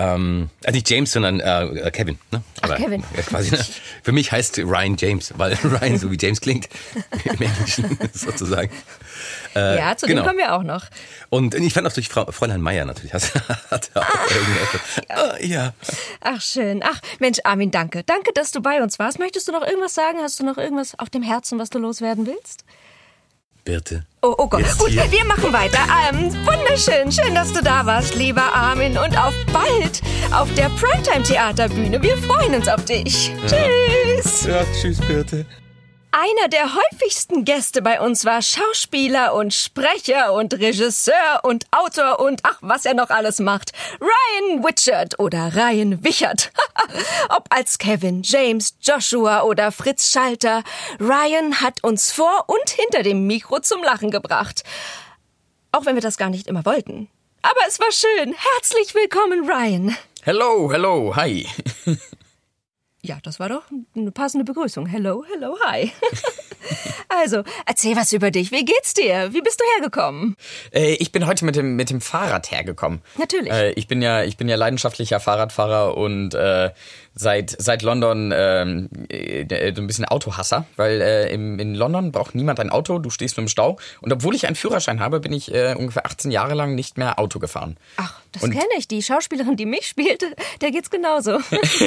Ähm, 0.00 0.48
also 0.64 0.74
nicht 0.74 0.88
James, 0.88 1.12
sondern 1.12 1.40
äh, 1.40 1.90
Kevin. 1.92 2.18
Ne? 2.30 2.42
Aber, 2.62 2.74
Ach, 2.74 2.78
Kevin. 2.78 3.04
Äh, 3.14 3.22
quasi, 3.22 3.50
ne? 3.50 3.62
Für 4.02 4.12
mich 4.12 4.32
heißt 4.32 4.58
Ryan 4.58 4.96
James, 4.96 5.34
weil 5.36 5.52
Ryan 5.64 5.98
so 5.98 6.10
wie 6.10 6.16
James 6.18 6.40
klingt 6.40 6.68
im 7.24 7.40
Englischen 7.42 7.98
sozusagen. 8.14 8.70
Äh, 9.54 9.76
ja, 9.76 9.96
zu 9.96 10.06
genau. 10.06 10.22
dem 10.22 10.26
kommen 10.26 10.38
wir 10.38 10.54
auch 10.54 10.62
noch. 10.62 10.86
Und 11.28 11.54
ich 11.54 11.74
fand 11.74 11.86
auch 11.86 11.92
durch 11.92 12.08
Frau, 12.08 12.24
Fräulein 12.32 12.62
Meier 12.62 12.86
natürlich. 12.86 13.12
Hat, 13.12 13.30
hat 13.70 13.90
auch 13.94 14.02
ah, 14.02 14.16
ja. 15.08 15.16
Oh, 15.16 15.44
ja. 15.44 15.72
Ach, 16.22 16.40
schön. 16.40 16.82
Ach, 16.82 17.00
Mensch, 17.18 17.38
Armin, 17.44 17.70
danke. 17.70 18.02
Danke, 18.04 18.32
dass 18.32 18.52
du 18.52 18.62
bei 18.62 18.82
uns 18.82 18.98
warst. 18.98 19.18
Möchtest 19.18 19.48
du 19.48 19.52
noch 19.52 19.66
irgendwas 19.66 19.92
sagen? 19.92 20.18
Hast 20.22 20.40
du 20.40 20.44
noch 20.44 20.56
irgendwas 20.56 20.98
auf 20.98 21.10
dem 21.10 21.22
Herzen, 21.22 21.58
was 21.58 21.68
du 21.68 21.78
loswerden 21.78 22.26
willst? 22.26 22.64
Birte. 23.64 24.04
Oh, 24.22 24.34
oh 24.36 24.46
Gott. 24.46 24.62
Gut, 24.78 24.90
wir 24.90 25.24
machen 25.24 25.52
weiter. 25.52 25.78
Ähm, 26.08 26.30
wunderschön. 26.44 27.10
Schön, 27.10 27.34
dass 27.34 27.52
du 27.52 27.62
da 27.62 27.86
warst, 27.86 28.14
lieber 28.14 28.42
Armin. 28.54 28.98
Und 28.98 29.16
auf 29.18 29.34
bald 29.52 30.02
auf 30.32 30.52
der 30.54 30.68
Primetime 30.70 31.22
Theaterbühne. 31.22 32.02
Wir 32.02 32.16
freuen 32.18 32.54
uns 32.54 32.68
auf 32.68 32.84
dich. 32.84 33.28
Ja. 33.28 33.48
Tschüss. 33.48 34.44
Ja, 34.44 34.62
tschüss, 34.80 34.98
Birte. 35.00 35.46
Einer 36.12 36.48
der 36.48 36.74
häufigsten 36.74 37.44
Gäste 37.44 37.82
bei 37.82 38.00
uns 38.00 38.24
war 38.24 38.42
Schauspieler 38.42 39.32
und 39.32 39.54
Sprecher 39.54 40.32
und 40.32 40.54
Regisseur 40.54 41.40
und 41.44 41.66
Autor 41.70 42.18
und 42.18 42.40
ach, 42.42 42.58
was 42.62 42.84
er 42.84 42.94
noch 42.94 43.10
alles 43.10 43.38
macht. 43.38 43.70
Ryan 44.00 44.64
Wichert 44.64 45.20
oder 45.20 45.54
Ryan 45.54 46.02
Wichert. 46.02 46.50
Ob 47.28 47.46
als 47.50 47.78
Kevin, 47.78 48.22
James, 48.24 48.74
Joshua 48.80 49.42
oder 49.42 49.70
Fritz 49.70 50.10
Schalter, 50.10 50.64
Ryan 50.98 51.60
hat 51.60 51.84
uns 51.84 52.10
vor 52.10 52.44
und 52.48 52.70
hinter 52.70 53.04
dem 53.04 53.28
Mikro 53.28 53.60
zum 53.60 53.80
Lachen 53.84 54.10
gebracht. 54.10 54.64
Auch 55.70 55.86
wenn 55.86 55.94
wir 55.94 56.02
das 56.02 56.16
gar 56.16 56.30
nicht 56.30 56.48
immer 56.48 56.64
wollten. 56.64 57.08
Aber 57.42 57.60
es 57.68 57.78
war 57.78 57.92
schön. 57.92 58.34
Herzlich 58.34 58.96
willkommen, 58.96 59.48
Ryan. 59.48 59.96
Hello, 60.22 60.72
hello, 60.72 61.14
hi. 61.14 61.46
Ja, 63.02 63.18
das 63.22 63.40
war 63.40 63.48
doch 63.48 63.62
eine 63.96 64.12
passende 64.12 64.44
Begrüßung. 64.44 64.84
Hello, 64.84 65.24
hello, 65.32 65.56
hi. 65.64 65.90
also, 67.08 67.42
erzähl 67.64 67.96
was 67.96 68.12
über 68.12 68.30
dich. 68.30 68.52
Wie 68.52 68.62
geht's 68.62 68.92
dir? 68.92 69.32
Wie 69.32 69.40
bist 69.40 69.58
du 69.58 69.64
hergekommen? 69.76 70.36
Äh, 70.70 70.94
ich 70.94 71.10
bin 71.10 71.26
heute 71.26 71.46
mit 71.46 71.56
dem, 71.56 71.76
mit 71.76 71.88
dem 71.88 72.02
Fahrrad 72.02 72.50
hergekommen. 72.50 73.00
Natürlich. 73.16 73.52
Äh, 73.52 73.72
ich, 73.72 73.88
bin 73.88 74.02
ja, 74.02 74.22
ich 74.24 74.36
bin 74.36 74.50
ja 74.50 74.56
leidenschaftlicher 74.56 75.18
Fahrradfahrer 75.18 75.96
und 75.96 76.34
äh, 76.34 76.72
seit, 77.14 77.54
seit 77.58 77.82
London 77.82 78.32
ähm, 78.34 78.88
äh, 79.08 79.74
so 79.74 79.82
ein 79.82 79.86
bisschen 79.86 80.04
Autohasser, 80.04 80.66
weil 80.76 81.00
äh, 81.00 81.32
im, 81.32 81.58
in 81.58 81.74
London 81.74 82.12
braucht 82.12 82.34
niemand 82.34 82.60
ein 82.60 82.70
Auto, 82.70 82.98
du 82.98 83.10
stehst 83.10 83.36
nur 83.36 83.42
im 83.42 83.48
Stau. 83.48 83.78
Und 84.00 84.12
obwohl 84.12 84.34
ich 84.34 84.46
einen 84.46 84.56
Führerschein 84.56 85.00
habe, 85.00 85.20
bin 85.20 85.32
ich 85.32 85.52
äh, 85.52 85.74
ungefähr 85.76 86.06
18 86.06 86.30
Jahre 86.30 86.54
lang 86.54 86.74
nicht 86.74 86.98
mehr 86.98 87.18
Auto 87.18 87.38
gefahren. 87.38 87.76
Ach, 87.96 88.20
das 88.32 88.42
kenne 88.42 88.64
ich. 88.78 88.88
Die 88.88 89.02
Schauspielerin, 89.02 89.56
die 89.56 89.66
mich 89.66 89.86
spielte, 89.86 90.26
der 90.60 90.70
geht's 90.70 90.90
genauso. 90.90 91.38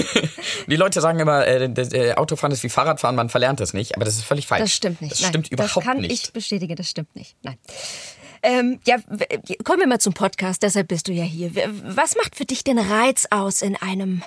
die 0.68 0.76
Leute 0.76 1.02
sagen 1.02 1.20
immer, 1.20 1.46
äh, 1.48 1.66
äh, 1.66 2.14
Autofahren 2.16 2.52
ist 2.52 2.64
wie 2.64 2.70
Fahrradfahren, 2.70 3.16
man 3.16 3.30
verlernt 3.30 3.62
es 3.62 3.74
nicht, 3.74 3.96
aber 3.96 4.06
das 4.06 4.16
ist 4.16 4.26
völlig 4.26 4.48
falsch. 4.48 4.62
Das 4.62 4.74
stimmt 4.74 5.02
nicht. 5.02 5.14
Das 5.14 5.22
Nein, 5.22 5.30
stimmt 5.30 5.52
überhaupt 5.52 5.76
nicht. 5.76 5.88
Das 5.88 5.94
kann 5.94 6.02
nicht. 6.02 6.12
ich 6.12 6.34
bestätigen, 6.34 6.76
das 6.76 6.90
stimmt 6.90 7.16
nicht. 7.16 7.36
Nein. 7.44 7.58
Ähm, 8.46 8.80
ja, 8.86 8.98
kommen 9.64 9.80
wir 9.80 9.88
mal 9.88 10.00
zum 10.00 10.14
Podcast, 10.14 10.64
deshalb 10.64 10.90
bist 10.90 11.08
du 11.08 11.14
ja 11.14 11.24
hier. 11.24 11.52
Was 11.86 12.16
macht 12.18 12.36
für 12.36 12.44
dich 12.44 12.66
den 12.66 12.78
Reiz 12.78 13.26
aus 13.32 13.62
in 13.62 13.78
einem 13.78 14.22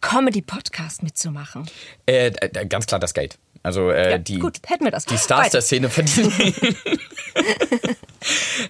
Comedy-Podcast 0.00 1.02
mitzumachen? 1.02 1.68
Äh, 2.06 2.30
ganz 2.68 2.86
klar 2.86 3.00
das 3.00 3.14
Geld. 3.14 3.38
Also 3.62 3.90
äh, 3.90 4.12
Ja, 4.12 4.18
die, 4.18 4.38
gut, 4.38 4.58
hätten 4.66 4.84
wir 4.84 4.90
das. 4.92 5.04
die 5.04 5.18
Stars 5.18 5.40
Weiter. 5.46 5.50
der 5.50 5.62
Szene 5.62 5.88
verdienen. 5.90 6.32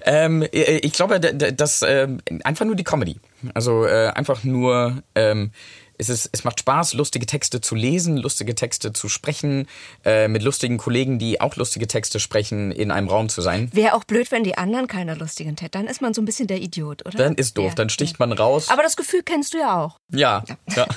ähm, 0.05 0.43
äh, 0.43 0.79
ich 0.79 0.93
glaube, 0.93 1.21
d- 1.21 1.33
d- 1.35 1.53
das 1.53 1.83
ähm, 1.87 2.21
einfach 2.45 2.65
nur 2.65 2.75
die 2.75 2.85
Comedy. 2.85 3.17
Also 3.55 3.85
äh, 3.87 4.09
einfach 4.15 4.45
nur 4.45 5.03
ähm, 5.15 5.53
es, 5.99 6.09
ist, 6.09 6.31
es 6.33 6.45
macht 6.45 6.61
Spaß, 6.61 6.95
lustige 6.95 7.27
Texte 7.27 7.61
zu 7.61 7.75
lesen, 7.75 8.17
lustige 8.17 8.55
Texte 8.55 8.93
zu 8.93 9.09
sprechen, 9.09 9.67
äh, 10.05 10.29
mit 10.29 10.43
lustigen 10.43 10.79
Kollegen, 10.79 11.19
die 11.19 11.41
auch 11.41 11.57
lustige 11.57 11.87
Texte 11.87 12.21
sprechen, 12.21 12.73
in 12.73 12.91
einem 12.91 13.09
Raum 13.09 13.29
zu 13.29 13.41
sein. 13.43 13.69
Wäre 13.73 13.95
auch 13.95 14.05
blöd, 14.05 14.31
wenn 14.31 14.45
die 14.45 14.57
anderen 14.57 14.87
keine 14.87 15.15
lustigen 15.15 15.57
hätten. 15.61 15.73
Dann 15.73 15.87
ist 15.87 16.01
man 16.01 16.15
so 16.15 16.23
ein 16.23 16.25
bisschen 16.25 16.47
der 16.47 16.59
Idiot, 16.61 17.05
oder? 17.07 17.19
Dann 17.19 17.35
ist 17.35 17.59
doof, 17.59 17.69
Ja. 17.71 17.75
dann 17.75 17.91
sticht 17.91 18.19
man 18.19 18.33
raus. 18.33 18.69
Aber 18.71 18.83
das 18.83 18.97
Gefühl 18.97 19.23
kennst 19.23 19.55
du 19.55 19.59
ja 19.59 19.83
auch. 19.85 19.99
ja, 20.11 20.45
ja. 20.75 20.87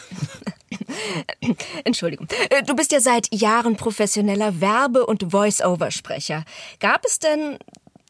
Entschuldigung. 1.84 2.28
Äh, 2.50 2.64
Du 2.64 2.76
bist 2.76 2.92
ja 2.92 3.00
seit 3.02 3.34
Jahren 3.34 3.76
professioneller 3.76 4.62
Werbe- 4.62 5.06
und 5.06 5.32
Voice-Over-Sprecher. 5.32 6.46
Gab 6.80 7.04
es 7.06 7.20
denn 7.20 7.58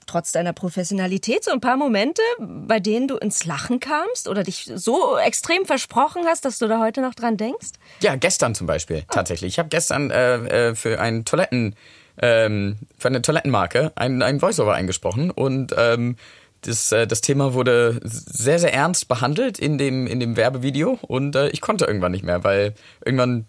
trotz 0.05 0.31
deiner 0.31 0.53
Professionalität 0.53 1.43
so 1.43 1.51
ein 1.51 1.61
paar 1.61 1.77
Momente, 1.77 2.21
bei 2.39 2.79
denen 2.79 3.07
du 3.07 3.17
ins 3.17 3.45
Lachen 3.45 3.79
kamst 3.79 4.27
oder 4.27 4.43
dich 4.43 4.71
so 4.75 5.17
extrem 5.17 5.65
versprochen 5.65 6.23
hast, 6.25 6.45
dass 6.45 6.59
du 6.59 6.67
da 6.67 6.79
heute 6.79 7.01
noch 7.01 7.13
dran 7.15 7.37
denkst? 7.37 7.69
Ja, 8.01 8.15
gestern 8.15 8.55
zum 8.55 8.67
Beispiel, 8.67 9.03
tatsächlich. 9.09 9.53
Ich 9.53 9.59
habe 9.59 9.69
gestern 9.69 10.11
äh, 10.11 10.69
äh, 10.69 10.75
für 10.75 10.99
einen 10.99 11.25
Toiletten, 11.25 11.75
ähm, 12.21 12.77
für 12.97 13.07
eine 13.07 13.21
Toilettenmarke 13.21 13.91
ein, 13.95 14.21
ein 14.21 14.41
Voiceover 14.41 14.73
eingesprochen 14.73 15.31
und 15.31 15.73
ähm, 15.77 16.17
das, 16.61 16.91
äh, 16.91 17.07
das 17.07 17.21
Thema 17.21 17.53
wurde 17.53 17.99
sehr, 18.03 18.59
sehr 18.59 18.73
ernst 18.73 19.07
behandelt 19.07 19.57
in 19.59 19.77
dem, 19.77 20.05
in 20.07 20.19
dem 20.19 20.35
Werbevideo 20.35 20.99
und 21.01 21.35
äh, 21.35 21.49
ich 21.49 21.61
konnte 21.61 21.85
irgendwann 21.85 22.11
nicht 22.11 22.23
mehr, 22.23 22.43
weil 22.43 22.73
irgendwann, 23.03 23.45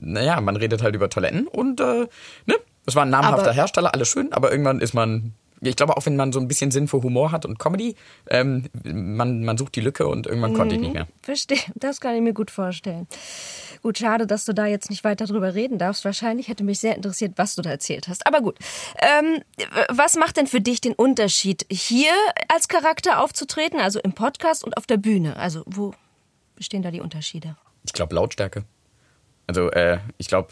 naja, 0.00 0.40
man 0.40 0.56
redet 0.56 0.82
halt 0.82 0.94
über 0.94 1.10
Toiletten 1.10 1.46
und 1.48 1.80
äh, 1.80 2.06
ne, 2.46 2.54
es 2.86 2.94
war 2.94 3.04
ein 3.04 3.10
namhafter 3.10 3.42
Aber- 3.48 3.52
Hersteller, 3.52 3.92
alles 3.92 4.08
schön, 4.08 4.32
aber 4.32 4.50
irgendwann 4.52 4.80
ist 4.80 4.94
man, 4.94 5.34
ich 5.60 5.76
glaube 5.76 5.96
auch 5.96 6.06
wenn 6.06 6.16
man 6.16 6.32
so 6.32 6.40
ein 6.40 6.48
bisschen 6.48 6.70
Sinn 6.70 6.88
für 6.88 7.02
Humor 7.02 7.32
hat 7.32 7.46
und 7.46 7.58
Comedy, 7.58 7.94
ähm, 8.28 8.68
man, 8.84 9.44
man 9.44 9.58
sucht 9.58 9.74
die 9.76 9.80
Lücke 9.80 10.06
und 10.06 10.26
irgendwann 10.26 10.54
konnte 10.54 10.74
ich 10.74 10.80
nicht 10.80 10.94
mehr. 10.94 11.06
Verstehe, 11.22 11.58
das 11.74 12.00
kann 12.00 12.14
ich 12.14 12.22
mir 12.22 12.34
gut 12.34 12.50
vorstellen. 12.50 13.06
Gut, 13.82 13.98
schade, 13.98 14.26
dass 14.26 14.44
du 14.44 14.52
da 14.52 14.66
jetzt 14.66 14.90
nicht 14.90 15.04
weiter 15.04 15.26
drüber 15.26 15.54
reden 15.54 15.78
darfst. 15.78 16.04
Wahrscheinlich 16.04 16.48
hätte 16.48 16.64
mich 16.64 16.80
sehr 16.80 16.96
interessiert, 16.96 17.34
was 17.36 17.54
du 17.54 17.62
da 17.62 17.70
erzählt 17.70 18.08
hast. 18.08 18.26
Aber 18.26 18.40
gut, 18.40 18.58
ähm, 18.98 19.42
was 19.88 20.16
macht 20.16 20.36
denn 20.36 20.46
für 20.46 20.60
dich 20.60 20.80
den 20.80 20.94
Unterschied, 20.94 21.66
hier 21.70 22.12
als 22.48 22.68
Charakter 22.68 23.22
aufzutreten, 23.22 23.80
also 23.80 24.00
im 24.00 24.12
Podcast 24.12 24.64
und 24.64 24.76
auf 24.76 24.86
der 24.86 24.96
Bühne? 24.96 25.36
Also 25.36 25.62
wo 25.66 25.94
bestehen 26.56 26.82
da 26.82 26.90
die 26.90 27.00
Unterschiede? 27.00 27.56
Ich 27.84 27.92
glaube 27.92 28.14
Lautstärke. 28.14 28.64
Also 29.46 29.70
äh, 29.70 29.98
ich 30.18 30.26
glaube, 30.26 30.48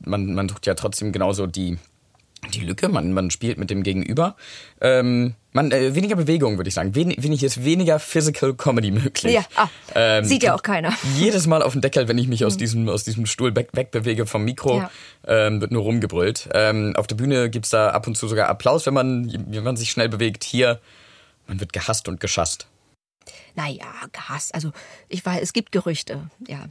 man, 0.00 0.34
man 0.34 0.48
sucht 0.48 0.66
ja 0.66 0.74
trotzdem 0.74 1.12
genauso 1.12 1.46
die, 1.46 1.78
die 2.54 2.60
Lücke, 2.60 2.88
man, 2.88 3.12
man 3.12 3.30
spielt 3.30 3.58
mit 3.58 3.70
dem 3.70 3.82
Gegenüber. 3.82 4.36
Ähm, 4.80 5.34
man, 5.52 5.72
äh, 5.72 5.94
weniger 5.94 6.16
Bewegung, 6.16 6.56
würde 6.58 6.68
ich 6.68 6.74
sagen. 6.74 6.94
Wen, 6.94 7.14
wenig 7.16 7.42
ist 7.42 7.64
weniger 7.64 7.98
Physical 7.98 8.54
Comedy 8.54 8.90
möglich. 8.90 9.32
Ja, 9.34 9.44
ah, 9.56 9.68
Ähm, 9.94 10.24
sieht 10.24 10.42
ja 10.42 10.54
auch 10.54 10.62
keiner. 10.62 10.92
Jedes 11.16 11.46
Mal 11.46 11.62
auf 11.62 11.72
den 11.72 11.80
Deckel, 11.80 12.08
wenn 12.08 12.18
ich 12.18 12.28
mich 12.28 12.44
aus 12.44 12.56
diesem, 12.56 12.88
aus 12.88 13.04
diesem 13.04 13.26
Stuhl 13.26 13.54
weg, 13.56 13.70
wegbewege 13.72 14.26
vom 14.26 14.44
Mikro, 14.44 14.78
Ja. 14.78 14.90
ähm, 15.26 15.60
wird 15.60 15.72
nur 15.72 15.82
rumgebrüllt. 15.82 16.48
Ähm, 16.52 16.94
auf 16.96 17.06
der 17.06 17.16
Bühne 17.16 17.48
gibt's 17.50 17.70
da 17.70 17.90
ab 17.90 18.06
und 18.06 18.16
zu 18.16 18.28
sogar 18.28 18.48
Applaus, 18.48 18.86
wenn 18.86 18.94
man, 18.94 19.32
wenn 19.48 19.64
man 19.64 19.76
sich 19.76 19.90
schnell 19.90 20.08
bewegt. 20.08 20.44
Hier, 20.44 20.80
man 21.46 21.60
wird 21.60 21.72
gehasst 21.72 22.08
und 22.08 22.20
geschasst. 22.20 22.66
Naja, 23.54 23.86
gehasst. 24.12 24.54
Also 24.54 24.72
ich 25.08 25.24
weiß, 25.24 25.40
es 25.40 25.52
gibt 25.52 25.72
Gerüchte. 25.72 26.28
Ja, 26.46 26.66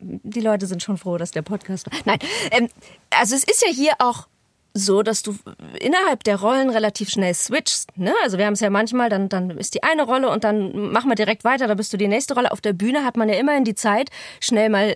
die 0.00 0.40
Leute 0.40 0.66
sind 0.66 0.82
schon 0.82 0.96
froh, 0.96 1.18
dass 1.18 1.30
der 1.32 1.42
Podcast. 1.42 1.88
Nein, 2.04 2.18
ähm, 2.52 2.68
also 3.10 3.34
es 3.34 3.44
ist 3.44 3.62
ja 3.66 3.72
hier 3.72 3.92
auch 3.98 4.28
so, 4.72 5.02
dass 5.02 5.22
du 5.22 5.36
innerhalb 5.80 6.24
der 6.24 6.36
Rollen 6.40 6.70
relativ 6.70 7.10
schnell 7.10 7.34
switchst. 7.34 7.96
Ne? 7.96 8.14
Also 8.22 8.38
wir 8.38 8.46
haben 8.46 8.52
es 8.52 8.60
ja 8.60 8.70
manchmal, 8.70 9.08
dann, 9.08 9.28
dann 9.28 9.50
ist 9.50 9.74
die 9.74 9.82
eine 9.82 10.04
Rolle 10.04 10.30
und 10.30 10.44
dann 10.44 10.92
machen 10.92 11.10
wir 11.10 11.16
direkt 11.16 11.44
weiter, 11.44 11.66
da 11.66 11.74
bist 11.74 11.92
du 11.92 11.96
die 11.96 12.08
nächste 12.08 12.34
Rolle. 12.34 12.52
Auf 12.52 12.60
der 12.60 12.72
Bühne 12.72 13.04
hat 13.04 13.16
man 13.16 13.28
ja 13.28 13.34
immerhin 13.36 13.64
die 13.64 13.74
Zeit, 13.74 14.10
schnell 14.40 14.68
mal 14.68 14.94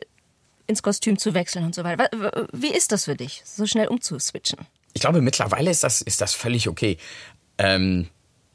ins 0.67 0.83
Kostüm 0.83 1.19
zu 1.19 1.35
wechseln 1.35 1.65
und 1.65 1.75
so 1.75 1.85
weiter. 1.85 2.09
Wie 2.53 2.73
ist 2.73 2.93
das 2.93 3.05
für 3.05 3.17
dich, 3.17 3.43
so 3.45 3.67
schnell 3.67 3.89
umzuswitchen? 3.89 4.61
Ich 4.95 5.01
glaube, 5.01 5.21
mittlerweile 5.21 5.71
ist 5.71 5.83
das, 5.85 6.01
ist 6.01 6.21
das 6.21 6.35
völlig 6.35 6.69
okay. 6.69 6.97
Ähm, 7.59 8.09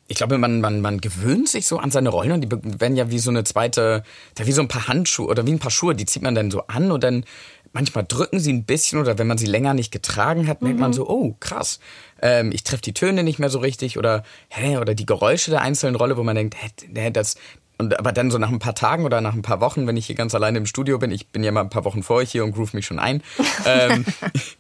ich 0.08 0.18
glaube, 0.18 0.40
man, 0.40 0.60
man, 0.60 0.82
man 0.82 1.00
gewöhnt 1.00 1.48
sich 1.48 1.68
so 1.68 1.78
an 1.78 1.92
seine 1.92 2.10
Rollen 2.10 2.32
und 2.32 2.42
die 2.42 2.50
werden 2.52 2.98
ja 2.98 3.12
wie 3.12 3.20
so 3.20 3.30
eine 3.30 3.44
zweite, 3.44 4.04
wie 4.36 4.52
so 4.52 4.62
ein 4.62 4.68
paar 4.68 4.88
Handschuhe 4.88 5.28
oder 5.28 5.46
wie 5.46 5.52
ein 5.52 5.60
paar 5.60 5.70
Schuhe, 5.70 5.94
die 5.94 6.06
zieht 6.06 6.24
man 6.24 6.34
dann 6.34 6.50
so 6.50 6.66
an 6.66 6.92
und 6.92 7.04
dann 7.04 7.26
manchmal 7.74 8.06
drücken 8.08 8.40
sie 8.40 8.52
ein 8.54 8.64
bisschen 8.66 9.00
oder 9.00 9.18
wenn 9.18 9.28
man 9.28 9.38
sie 9.38 9.46
länger 9.46 9.74
nicht 9.74 9.92
getragen 9.92 10.48
hat, 10.48 10.62
merkt 10.62 10.80
man 10.80 10.94
so, 10.94 11.08
oh, 11.08 11.36
krass, 11.40 11.80
ähm, 12.22 12.52
ich 12.52 12.64
treffe 12.64 12.82
die 12.82 12.94
Töne 12.94 13.24
nicht 13.24 13.40
mehr 13.40 13.50
so 13.50 13.60
richtig 13.60 13.98
oder, 13.98 14.24
hä, 14.50 14.78
oder 14.78 14.96
die 14.96 15.06
Geräusche 15.06 15.52
der 15.52 15.62
einzelnen 15.62 15.96
Rolle, 15.96 16.18
wo 16.18 16.24
man 16.24 16.36
denkt, 16.36 16.56
hä, 16.62 16.70
hä, 16.96 17.12
das, 17.12 17.36
und 17.78 17.98
aber 17.98 18.12
dann 18.12 18.30
so 18.30 18.38
nach 18.38 18.50
ein 18.50 18.60
paar 18.60 18.76
Tagen 18.76 19.06
oder 19.06 19.22
nach 19.22 19.34
ein 19.34 19.42
paar 19.42 19.62
Wochen, 19.62 19.88
wenn 19.88 19.96
ich 19.96 20.06
hier 20.06 20.16
ganz 20.16 20.36
alleine 20.36 20.58
im 20.58 20.66
Studio 20.66 20.98
bin, 21.00 21.12
ich 21.12 21.28
bin 21.28 21.44
ja 21.44 21.52
mal 21.52 21.62
ein 21.62 21.70
paar 21.70 21.86
Wochen 21.86 22.04
vor 22.04 22.18
euch 22.18 22.32
hier 22.32 22.44
und 22.44 22.52
groove 22.54 22.74
mich 22.74 22.86
schon 22.86 23.00
ein. 23.00 23.24
ähm, 23.66 24.06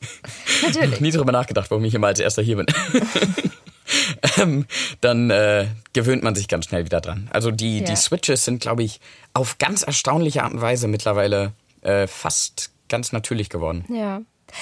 Natürlich. 0.65 1.01
nie 1.01 1.11
drüber 1.11 1.31
nachgedacht, 1.33 1.69
warum 1.69 1.83
ich 1.83 1.93
immer 1.93 2.07
als 2.07 2.19
erster 2.19 2.41
hier 2.41 2.55
bin. 2.57 2.65
ähm, 4.37 4.65
dann 5.01 5.29
äh, 5.29 5.67
gewöhnt 5.93 6.23
man 6.23 6.35
sich 6.35 6.47
ganz 6.47 6.65
schnell 6.65 6.85
wieder 6.85 7.01
dran. 7.01 7.29
Also 7.33 7.51
die, 7.51 7.79
Ja. 7.79 7.85
die 7.85 7.95
Switches 7.95 8.45
sind, 8.45 8.61
glaube 8.61 8.83
ich, 8.83 8.99
auf 9.33 9.57
ganz 9.57 9.83
erstaunliche 9.83 10.43
Art 10.43 10.53
und 10.53 10.61
Weise 10.61 10.87
mittlerweile 10.87 11.51
äh, 11.81 12.07
fast 12.07 12.71
ganz 12.89 13.11
natürlich 13.11 13.49
geworden. 13.49 13.85
Ja. 13.89 14.21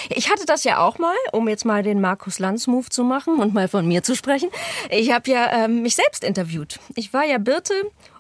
Ich 0.10 0.29
hatte 0.29 0.46
das 0.46 0.63
ja 0.63 0.79
auch 0.79 1.00
mal, 1.00 1.15
um 1.31 1.48
jetzt 1.48 1.65
mal 1.65 1.81
den 1.81 2.01
Markus 2.01 2.39
Lanz 2.39 2.67
Move 2.67 2.89
zu 2.89 3.03
machen 3.03 3.39
und 3.39 3.53
mal 3.53 3.67
von 3.67 3.88
mir 3.88 4.03
zu 4.03 4.15
sprechen. 4.15 4.50
Ich 4.89 5.12
habe 5.12 5.31
ja 5.31 5.63
ähm, 5.63 5.81
mich 5.81 5.96
selbst 5.96 6.24
interviewt. 6.24 6.79
Ich 6.96 7.13
war 7.13 7.25
ja 7.25 7.38
Birte 7.38 7.74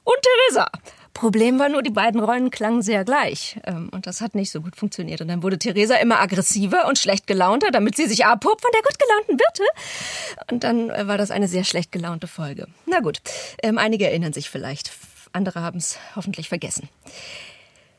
und 0.03 0.15
Theresa. 0.21 0.69
Problem 1.13 1.57
war 1.57 1.67
nur, 1.67 1.81
die 1.81 1.89
beiden 1.89 2.19
Rollen 2.19 2.51
klangen 2.51 2.83
sehr 2.83 3.03
gleich. 3.03 3.59
Ähm, 3.65 3.89
und 3.91 4.05
das 4.05 4.21
hat 4.21 4.35
nicht 4.35 4.51
so 4.51 4.61
gut 4.61 4.75
funktioniert. 4.75 5.19
Und 5.19 5.29
dann 5.29 5.41
wurde 5.41 5.57
Theresa 5.57 5.95
immer 5.95 6.19
aggressiver 6.19 6.87
und 6.87 6.99
schlecht 6.99 7.25
gelaunter, 7.25 7.71
damit 7.71 7.97
sie 7.97 8.05
sich 8.05 8.23
abhob 8.25 8.61
von 8.61 8.69
der 8.71 8.83
gut 8.83 8.99
gelaunten 8.99 9.37
Birte. 9.37 9.63
Und 10.51 10.63
dann 10.63 10.91
äh, 10.91 11.07
war 11.07 11.17
das 11.17 11.31
eine 11.31 11.47
sehr 11.47 11.63
schlecht 11.63 11.91
gelaunte 11.91 12.27
Folge. 12.27 12.67
Na 12.85 12.99
gut, 12.99 13.21
ähm, 13.63 13.79
einige 13.79 14.05
erinnern 14.05 14.31
sich 14.31 14.49
vielleicht. 14.49 14.91
Andere 15.33 15.61
haben 15.61 15.79
es 15.79 15.97
hoffentlich 16.15 16.49
vergessen. 16.49 16.87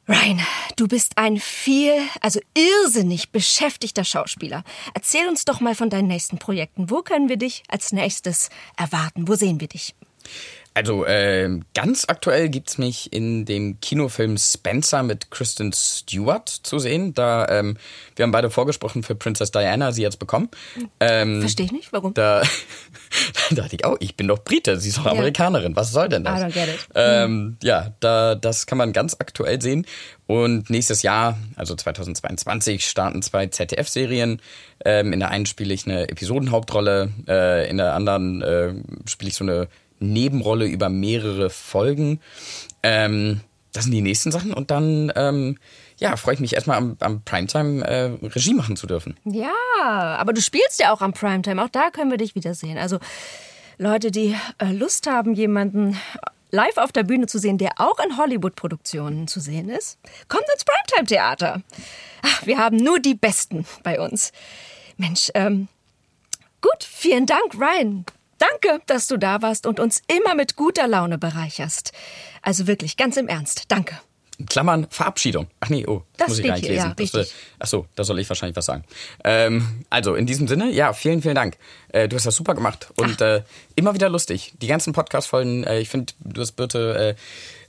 Ryan, 0.08 0.40
du 0.76 0.88
bist 0.88 1.18
ein 1.18 1.38
viel, 1.38 1.92
also 2.22 2.40
irrsinnig 2.54 3.30
beschäftigter 3.30 4.04
Schauspieler. 4.04 4.64
Erzähl 4.94 5.28
uns 5.28 5.44
doch 5.44 5.60
mal 5.60 5.74
von 5.74 5.90
deinen 5.90 6.08
nächsten 6.08 6.38
Projekten. 6.38 6.88
Wo 6.88 7.02
können 7.02 7.28
wir 7.28 7.36
dich 7.36 7.62
als 7.68 7.92
nächstes 7.92 8.48
erwarten? 8.78 9.28
Wo 9.28 9.34
sehen 9.34 9.60
wir 9.60 9.68
dich? 9.68 9.94
Also 10.78 11.04
äh, 11.06 11.58
ganz 11.74 12.04
aktuell 12.06 12.48
gibt's 12.50 12.78
mich 12.78 13.12
in 13.12 13.44
dem 13.44 13.80
Kinofilm 13.80 14.38
Spencer 14.38 15.02
mit 15.02 15.28
Kristen 15.32 15.72
Stewart 15.72 16.48
zu 16.48 16.78
sehen. 16.78 17.14
Da 17.14 17.48
ähm, 17.48 17.76
wir 18.14 18.22
haben 18.22 18.30
beide 18.30 18.48
vorgesprochen 18.48 19.02
für 19.02 19.16
Princess 19.16 19.50
Diana, 19.50 19.90
sie 19.90 20.02
jetzt 20.02 20.20
bekommen. 20.20 20.48
Ähm, 21.00 21.40
Verstehe 21.40 21.66
ich 21.66 21.72
nicht, 21.72 21.92
warum? 21.92 22.14
Da, 22.14 22.42
da 23.50 23.56
dachte 23.56 23.74
ich, 23.74 23.84
oh, 23.84 23.96
ich 23.98 24.14
bin 24.14 24.28
doch 24.28 24.38
Brite, 24.38 24.78
sie 24.78 24.90
ist 24.90 24.98
doch 24.98 25.06
Amerikanerin, 25.06 25.74
was 25.74 25.90
soll 25.90 26.08
denn 26.08 26.22
das? 26.22 26.40
I 26.40 26.44
don't 26.44 26.52
get 26.52 26.68
it. 26.68 26.88
Ähm, 26.94 27.56
ja, 27.60 27.92
da, 27.98 28.36
das 28.36 28.66
kann 28.66 28.78
man 28.78 28.92
ganz 28.92 29.16
aktuell 29.18 29.60
sehen. 29.60 29.84
Und 30.28 30.70
nächstes 30.70 31.02
Jahr, 31.02 31.38
also 31.56 31.74
2022, 31.74 32.86
starten 32.86 33.22
zwei 33.22 33.48
ZDF-Serien. 33.48 34.40
Ähm, 34.84 35.12
in 35.12 35.18
der 35.18 35.30
einen 35.30 35.46
spiele 35.46 35.74
ich 35.74 35.88
eine 35.88 36.08
Episodenhauptrolle, 36.08 37.10
äh, 37.26 37.68
in 37.68 37.78
der 37.78 37.94
anderen 37.94 38.42
äh, 38.42 38.74
spiele 39.06 39.30
ich 39.30 39.34
so 39.34 39.42
eine 39.42 39.66
Nebenrolle 40.00 40.66
über 40.66 40.88
mehrere 40.88 41.50
Folgen. 41.50 42.20
Ähm, 42.82 43.40
das 43.72 43.84
sind 43.84 43.92
die 43.92 44.00
nächsten 44.00 44.32
Sachen. 44.32 44.52
Und 44.52 44.70
dann 44.70 45.12
ähm, 45.14 45.58
ja, 45.98 46.16
freue 46.16 46.34
ich 46.34 46.40
mich 46.40 46.54
erstmal 46.54 46.78
am, 46.78 46.96
am 47.00 47.22
Primetime 47.22 47.84
äh, 47.84 48.26
Regie 48.26 48.54
machen 48.54 48.76
zu 48.76 48.86
dürfen. 48.86 49.16
Ja, 49.24 49.52
aber 50.18 50.32
du 50.32 50.40
spielst 50.40 50.80
ja 50.80 50.92
auch 50.92 51.00
am 51.00 51.12
Primetime. 51.12 51.62
Auch 51.62 51.68
da 51.68 51.90
können 51.90 52.10
wir 52.10 52.18
dich 52.18 52.34
wiedersehen. 52.34 52.78
Also 52.78 52.98
Leute, 53.78 54.10
die 54.10 54.36
äh, 54.58 54.72
Lust 54.72 55.06
haben, 55.06 55.34
jemanden 55.34 55.98
live 56.50 56.78
auf 56.78 56.92
der 56.92 57.02
Bühne 57.02 57.26
zu 57.26 57.38
sehen, 57.38 57.58
der 57.58 57.72
auch 57.76 57.98
in 57.98 58.16
Hollywood-Produktionen 58.16 59.28
zu 59.28 59.40
sehen 59.40 59.68
ist, 59.68 59.98
kommt 60.28 60.44
ins 60.54 60.64
Primetime-Theater. 60.64 61.62
Wir 62.44 62.58
haben 62.58 62.76
nur 62.76 63.00
die 63.00 63.14
Besten 63.14 63.66
bei 63.82 64.00
uns. 64.00 64.32
Mensch, 64.96 65.30
ähm, 65.34 65.68
gut, 66.60 66.82
vielen 66.82 67.26
Dank, 67.26 67.54
Ryan. 67.54 68.04
Danke, 68.38 68.80
dass 68.86 69.06
du 69.06 69.16
da 69.16 69.42
warst 69.42 69.66
und 69.66 69.80
uns 69.80 70.02
immer 70.06 70.34
mit 70.34 70.56
guter 70.56 70.86
Laune 70.86 71.18
bereicherst. 71.18 71.92
Also 72.42 72.66
wirklich, 72.66 72.96
ganz 72.96 73.16
im 73.16 73.28
Ernst. 73.28 73.64
Danke. 73.68 73.98
In 74.38 74.46
Klammern 74.46 74.86
Verabschiedung. 74.88 75.48
Ach 75.58 75.68
nee, 75.68 75.84
oh, 75.86 76.04
das, 76.16 76.18
Das 76.18 76.28
muss 76.28 76.38
ich 76.38 76.46
gar 76.46 76.54
nicht 76.54 76.66
hier, 76.66 76.74
lesen. 76.74 76.88
ja, 76.88 76.94
das, 76.96 77.12
äh, 77.12 77.32
ach 77.58 77.66
so, 77.66 77.86
da 77.96 78.04
soll 78.04 78.20
ich 78.20 78.28
wahrscheinlich 78.28 78.56
was 78.56 78.66
sagen. 78.66 78.84
Ähm, 79.24 79.84
also 79.90 80.14
in 80.14 80.26
diesem 80.26 80.46
Sinne, 80.46 80.70
ja, 80.70 80.92
vielen, 80.92 81.22
vielen 81.22 81.34
Dank. 81.34 81.56
Äh, 81.88 82.08
du 82.08 82.14
hast 82.14 82.24
das 82.24 82.36
super 82.36 82.54
gemacht 82.54 82.88
und 82.96 83.20
äh, 83.20 83.42
immer 83.74 83.94
wieder 83.94 84.08
lustig. 84.08 84.54
Die 84.62 84.68
ganzen 84.68 84.92
Podcast-Folgen, 84.92 85.64
äh, 85.64 85.80
ich 85.80 85.88
finde, 85.88 86.12
du 86.20 86.40
hast 86.40 86.52
Birte 86.52 87.16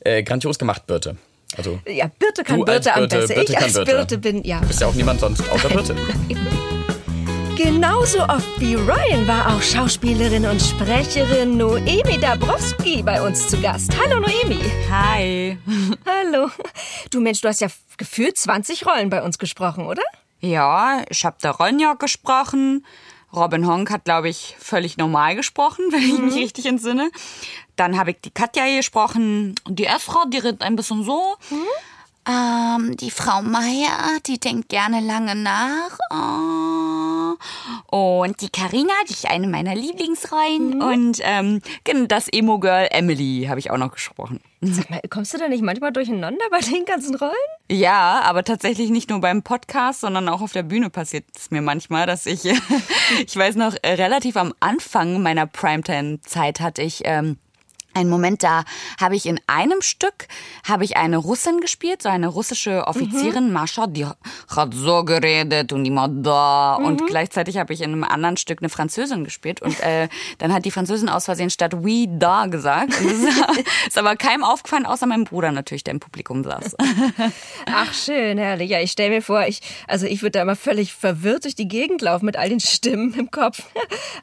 äh, 0.03 0.17
äh, 0.19 0.23
grandios 0.23 0.59
gemacht, 0.59 0.85
Birte. 0.85 1.17
Also, 1.57 1.79
Ja, 1.87 2.05
Birte 2.19 2.43
kann 2.43 2.61
als 2.61 2.65
Birte 2.65 2.93
am 2.93 2.99
Birte, 3.01 3.17
besten. 3.17 3.33
Birte 3.33 3.51
ich 3.53 3.57
als 3.57 3.73
Birte. 3.73 3.91
Birte 3.91 4.17
bin, 4.19 4.43
ja. 4.43 4.59
du 4.59 4.67
bist 4.67 4.81
ja 4.81 4.87
auch 4.87 4.93
niemand 4.93 5.19
sonst 5.19 5.49
außer 5.49 5.69
Birte. 5.69 5.95
Genauso 7.61 8.19
oft 8.23 8.57
wie 8.61 8.75
Ryan 8.75 9.27
war 9.27 9.53
auch 9.53 9.61
Schauspielerin 9.61 10.45
und 10.45 10.61
Sprecherin 10.61 11.57
Noemi 11.57 12.17
Dabrowski 12.17 13.03
bei 13.03 13.21
uns 13.21 13.49
zu 13.49 13.59
Gast. 13.59 13.91
Hallo 13.99 14.21
Noemi. 14.21 14.61
Hi. 14.89 15.57
Hallo. 16.05 16.49
Du 17.11 17.19
Mensch, 17.19 17.41
du 17.41 17.49
hast 17.49 17.59
ja 17.59 17.67
gefühlt 17.97 18.37
20 18.37 18.85
Rollen 18.85 19.09
bei 19.09 19.21
uns 19.21 19.39
gesprochen, 19.39 19.87
oder? 19.87 20.03
Ja, 20.39 21.03
ich 21.09 21.25
habe 21.25 21.35
der 21.43 21.51
Ronja 21.51 21.95
gesprochen. 21.95 22.85
Robin 23.33 23.67
Honk 23.67 23.91
hat, 23.91 24.05
glaube 24.05 24.29
ich, 24.29 24.55
völlig 24.57 24.95
normal 24.95 25.35
gesprochen, 25.35 25.83
wenn 25.91 25.99
ich 25.99 26.17
mich 26.17 26.35
richtig 26.35 26.65
entsinne. 26.65 27.11
Dann 27.75 27.99
habe 27.99 28.11
ich 28.11 28.21
die 28.21 28.31
Katja 28.31 28.73
gesprochen. 28.73 29.55
Die 29.67 29.85
Efra, 29.85 30.23
die 30.27 30.37
redet 30.37 30.61
ein 30.61 30.77
bisschen 30.77 31.03
so. 31.03 31.35
Ähm, 32.25 32.95
die 32.95 33.11
Frau 33.11 33.41
Meier, 33.41 34.21
die 34.25 34.39
denkt 34.39 34.69
gerne 34.69 35.01
lange 35.01 35.35
nach. 35.35 35.97
Oh. 36.09 36.78
Und 37.87 38.41
die 38.41 38.49
Karina, 38.49 38.93
die 39.07 39.13
ist 39.13 39.29
eine 39.29 39.47
meiner 39.47 39.75
Lieblingsrollen. 39.75 40.81
Und 40.81 41.19
ähm, 41.21 41.61
genau, 41.83 42.05
das 42.05 42.27
Emo-Girl 42.27 42.87
Emily 42.91 43.45
habe 43.47 43.59
ich 43.59 43.71
auch 43.71 43.77
noch 43.77 43.91
gesprochen. 43.91 44.39
Sag 44.61 44.89
mal, 44.89 44.99
kommst 45.09 45.33
du 45.33 45.37
da 45.37 45.47
nicht 45.47 45.63
manchmal 45.63 45.93
durcheinander 45.93 46.45
bei 46.51 46.59
den 46.59 46.83
ganzen 46.85 47.15
Rollen? 47.15 47.31
Ja, 47.71 48.21
aber 48.23 48.43
tatsächlich 48.43 48.89
nicht 48.89 49.09
nur 49.09 49.21
beim 49.21 49.41
Podcast, 49.41 50.01
sondern 50.01 50.27
auch 50.27 50.41
auf 50.41 50.51
der 50.51 50.63
Bühne 50.63 50.89
passiert 50.89 51.25
es 51.35 51.49
mir 51.49 51.61
manchmal, 51.61 52.05
dass 52.05 52.25
ich, 52.25 52.43
ich 53.25 53.35
weiß 53.35 53.55
noch, 53.55 53.75
äh, 53.81 53.93
relativ 53.93 54.35
am 54.35 54.53
Anfang 54.59 55.21
meiner 55.21 55.47
Primetime-Zeit 55.47 56.59
hatte 56.59 56.81
ich 56.81 57.01
ähm, 57.05 57.37
einen 57.99 58.09
Moment, 58.09 58.43
da 58.43 58.63
habe 58.99 59.15
ich 59.15 59.25
in 59.25 59.39
einem 59.47 59.81
Stück 59.81 60.27
habe 60.67 60.83
ich 60.83 60.97
eine 60.97 61.17
Russin 61.17 61.59
gespielt, 61.59 62.01
so 62.01 62.09
eine 62.09 62.27
russische 62.27 62.87
Offizierin, 62.87 63.51
Mascha, 63.51 63.87
die 63.87 64.05
hat 64.05 64.73
so 64.73 65.03
geredet 65.03 65.73
und 65.73 65.85
immer 65.85 66.07
da. 66.07 66.75
Und 66.75 67.05
gleichzeitig 67.07 67.57
habe 67.57 67.73
ich 67.73 67.81
in 67.81 67.91
einem 67.91 68.03
anderen 68.03 68.37
Stück 68.37 68.61
eine 68.61 68.69
Französin 68.69 69.23
gespielt 69.23 69.61
und 69.61 69.79
äh, 69.81 70.07
dann 70.37 70.53
hat 70.53 70.65
die 70.65 70.71
Französin 70.71 71.09
aus 71.09 71.25
Versehen 71.25 71.49
statt 71.49 71.73
oui 71.73 72.07
da 72.09 72.45
gesagt. 72.45 72.99
Und 72.99 73.05
das 73.05 73.19
ist, 73.19 73.67
ist 73.87 73.97
aber 73.97 74.15
keinem 74.15 74.43
aufgefallen, 74.43 74.85
außer 74.85 75.05
meinem 75.05 75.25
Bruder 75.25 75.51
natürlich, 75.51 75.83
der 75.83 75.93
im 75.93 75.99
Publikum 75.99 76.43
saß. 76.43 76.75
Ach, 77.65 77.93
schön, 77.93 78.37
herrlich. 78.37 78.69
Ja, 78.69 78.79
ich 78.79 78.91
stell 78.91 79.09
mir 79.09 79.21
vor, 79.21 79.45
ich, 79.47 79.61
also 79.87 80.05
ich 80.05 80.21
würde 80.21 80.31
da 80.31 80.41
immer 80.41 80.55
völlig 80.55 80.93
verwirrt 80.93 81.43
durch 81.43 81.55
die 81.55 81.67
Gegend 81.67 82.01
laufen 82.01 82.25
mit 82.25 82.37
all 82.37 82.49
den 82.49 82.59
Stimmen 82.59 83.13
im 83.13 83.31
Kopf. 83.31 83.63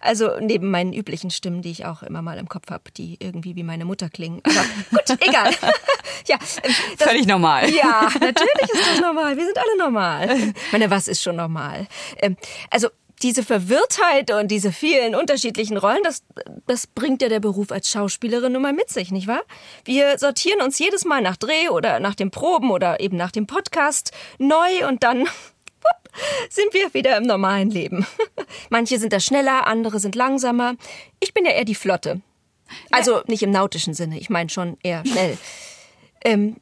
Also 0.01 0.31
neben 0.41 0.71
meinen 0.71 0.93
üblichen 0.93 1.31
Stimmen, 1.31 1.63
die 1.63 1.71
ich 1.71 1.87
auch 1.87 2.03
immer 2.03 2.23
mal 2.23 2.39
im 2.39 2.49
Kopf 2.49 2.71
habe, 2.71 2.91
die 2.97 3.17
irgendwie 3.21 3.57
wie 3.57 3.63
meine 3.67 3.85
Mutter 3.85 4.09
klingen. 4.09 4.41
Aber 4.45 4.65
gut, 4.91 5.21
egal. 5.21 5.51
ja, 6.27 6.37
ähm, 6.63 6.75
das, 6.99 7.09
Völlig 7.09 7.27
normal. 7.27 7.71
Ja, 7.71 8.09
natürlich 8.21 8.73
ist 8.73 8.91
das 8.93 9.01
normal. 9.01 9.37
Wir 9.37 9.45
sind 9.45 9.59
alle 9.59 9.79
normal. 9.79 10.39
Ich 10.55 10.73
meine, 10.73 10.91
was 10.91 11.09
ist 11.09 11.23
schon 11.23 11.37
normal? 11.37 11.87
Ähm, 12.19 12.37
also 12.71 12.89
diese 13.23 13.43
Verwirrtheit 13.43 14.31
und 14.31 14.49
diese 14.49 14.73
vielen 14.73 15.15
unterschiedlichen 15.15 15.77
Rollen, 15.77 16.03
das, 16.03 16.23
das 16.67 16.87
bringt 16.87 17.23
ja 17.23 17.29
der 17.29 17.41
Beruf 17.41 17.71
als 17.71 17.91
Schauspielerin 17.91 18.53
nun 18.53 18.63
mal 18.63 18.73
mit 18.73 18.91
sich, 18.91 19.11
nicht 19.11 19.27
wahr? 19.27 19.43
Wir 19.85 20.19
sortieren 20.19 20.61
uns 20.61 20.79
jedes 20.79 21.05
Mal 21.05 21.23
nach 21.23 21.37
Dreh 21.37 21.69
oder 21.71 22.01
nach 22.01 22.15
den 22.15 22.31
Proben 22.31 22.71
oder 22.71 23.01
eben 23.01 23.17
nach 23.17 23.31
dem 23.31 23.47
Podcast 23.47 24.13
neu 24.39 24.87
und 24.87 25.03
dann 25.03 25.27
sind 26.51 26.75
wir 26.75 26.93
wieder 26.93 27.17
im 27.17 27.25
normalen 27.25 27.71
Leben. 27.71 28.07
Manche 28.71 28.99
sind 28.99 29.13
da 29.13 29.21
schneller, 29.21 29.67
andere 29.67 29.99
sind 29.99 30.15
langsamer. 30.15 30.75
Ich 31.21 31.33
bin 31.33 31.45
ja 31.47 31.53
eher 31.53 31.65
die 31.65 31.75
Flotte. 31.75 32.21
Also 32.91 33.23
nicht 33.27 33.43
im 33.43 33.51
nautischen 33.51 33.95
Sinne, 33.95 34.19
ich 34.19 34.31
meine 34.31 34.51
schon 34.51 34.77
eher 34.83 35.05
schnell. 35.05 35.39
Ähm, 36.25 36.57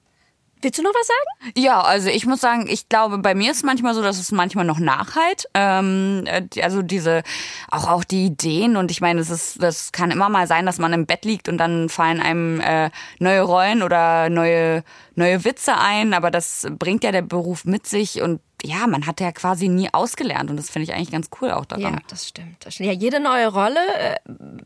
willst 0.65 0.79
du 0.79 0.83
noch 0.83 0.93
was 0.95 1.07
sagen? 1.07 1.53
Ja, 1.57 1.81
also 1.81 2.09
ich 2.09 2.27
muss 2.27 2.41
sagen, 2.41 2.67
ich 2.69 2.89
glaube, 2.89 3.19
bei 3.19 3.35
mir 3.35 3.53
ist 3.53 3.59
es 3.59 3.63
manchmal 3.63 3.95
so, 3.95 4.03
dass 4.03 4.19
es 4.19 4.33
manchmal 4.33 4.65
noch 4.65 4.79
nachhalt. 4.79 5.47
Ähm, 5.55 6.25
äh, 6.27 6.43
also 6.63 6.83
diese, 6.83 7.23
auch 7.71 7.89
auch 7.89 8.05
die 8.05 8.27
Ideen 8.27 8.77
und 8.77 8.91
ich 8.91 9.01
meine, 9.01 9.21
es 9.21 9.31
ist, 9.31 9.63
das 9.63 9.93
kann 9.93 10.11
immer 10.11 10.29
mal 10.29 10.47
sein, 10.47 10.67
dass 10.67 10.79
man 10.79 10.93
im 10.93 11.07
Bett 11.07 11.25
liegt 11.25 11.49
und 11.49 11.59
dann 11.59 11.89
fallen 11.89 12.21
einem 12.21 12.61
äh, 12.61 12.91
neue 13.21 13.43
Rollen 13.43 13.83
oder 13.83 14.29
neue 14.29 14.83
neue 15.15 15.45
Witze 15.45 15.79
ein, 15.79 16.13
aber 16.13 16.31
das 16.31 16.67
bringt 16.79 17.05
ja 17.05 17.13
der 17.13 17.23
Beruf 17.23 17.65
mit 17.65 17.87
sich 17.87 18.21
und 18.21 18.41
ja, 18.65 18.87
man 18.87 19.07
hat 19.07 19.21
ja 19.21 19.31
quasi 19.33 19.69
nie 19.69 19.89
ausgelernt 19.93 20.51
und 20.51 20.57
das 20.57 20.71
finde 20.71 20.85
ich 20.85 20.95
eigentlich 20.95 21.11
ganz 21.11 21.29
cool 21.41 21.51
auch 21.51 21.67
daran. 21.67 21.95
Ja, 21.95 21.99
das 22.09 22.29
stimmt. 22.29 22.65
Das 22.65 22.75
stimmt. 22.75 22.89
Ja, 22.89 22.95
jede 22.95 23.21
neue 23.21 23.49
Rolle 23.49 23.81
äh, 23.99 24.17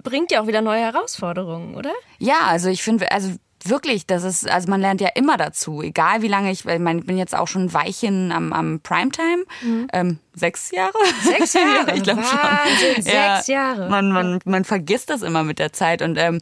bringt 0.02 0.30
ja 0.30 0.40
auch 0.40 0.46
wieder 0.46 0.62
neue 0.62 0.80
Herausforderungen, 0.80 1.74
oder? 1.74 1.90
Ja, 2.18 2.46
also 2.46 2.68
ich 2.68 2.82
finde, 2.82 3.10
also 3.10 3.32
wirklich, 3.64 4.06
das 4.06 4.24
ist, 4.24 4.48
also 4.48 4.70
man 4.70 4.80
lernt 4.80 5.00
ja 5.00 5.08
immer 5.14 5.36
dazu, 5.36 5.82
egal 5.82 6.22
wie 6.22 6.28
lange 6.28 6.50
ich, 6.50 6.64
ich 6.64 6.78
meine, 6.78 7.00
ich 7.00 7.06
bin 7.06 7.18
jetzt 7.18 7.36
auch 7.36 7.48
schon 7.48 7.66
ein 7.66 7.74
Weilchen 7.74 8.30
am, 8.32 8.52
am 8.52 8.80
Primetime, 8.80 9.44
ähm, 9.92 10.18
sechs 10.38 10.70
Jahre? 10.70 10.92
Sechs 11.22 11.52
Jahre? 11.54 11.88
ja, 11.88 11.94
ich 11.94 12.02
glaube 12.02 12.22
schon. 12.22 12.38
Wahnsinn, 12.38 13.02
sechs 13.02 13.46
Jahre. 13.46 13.88
Man, 13.88 14.12
man, 14.12 14.38
man 14.44 14.64
vergisst 14.64 15.10
das 15.10 15.22
immer 15.22 15.42
mit 15.44 15.58
der 15.58 15.72
Zeit 15.72 16.02
und 16.02 16.16
ähm, 16.18 16.40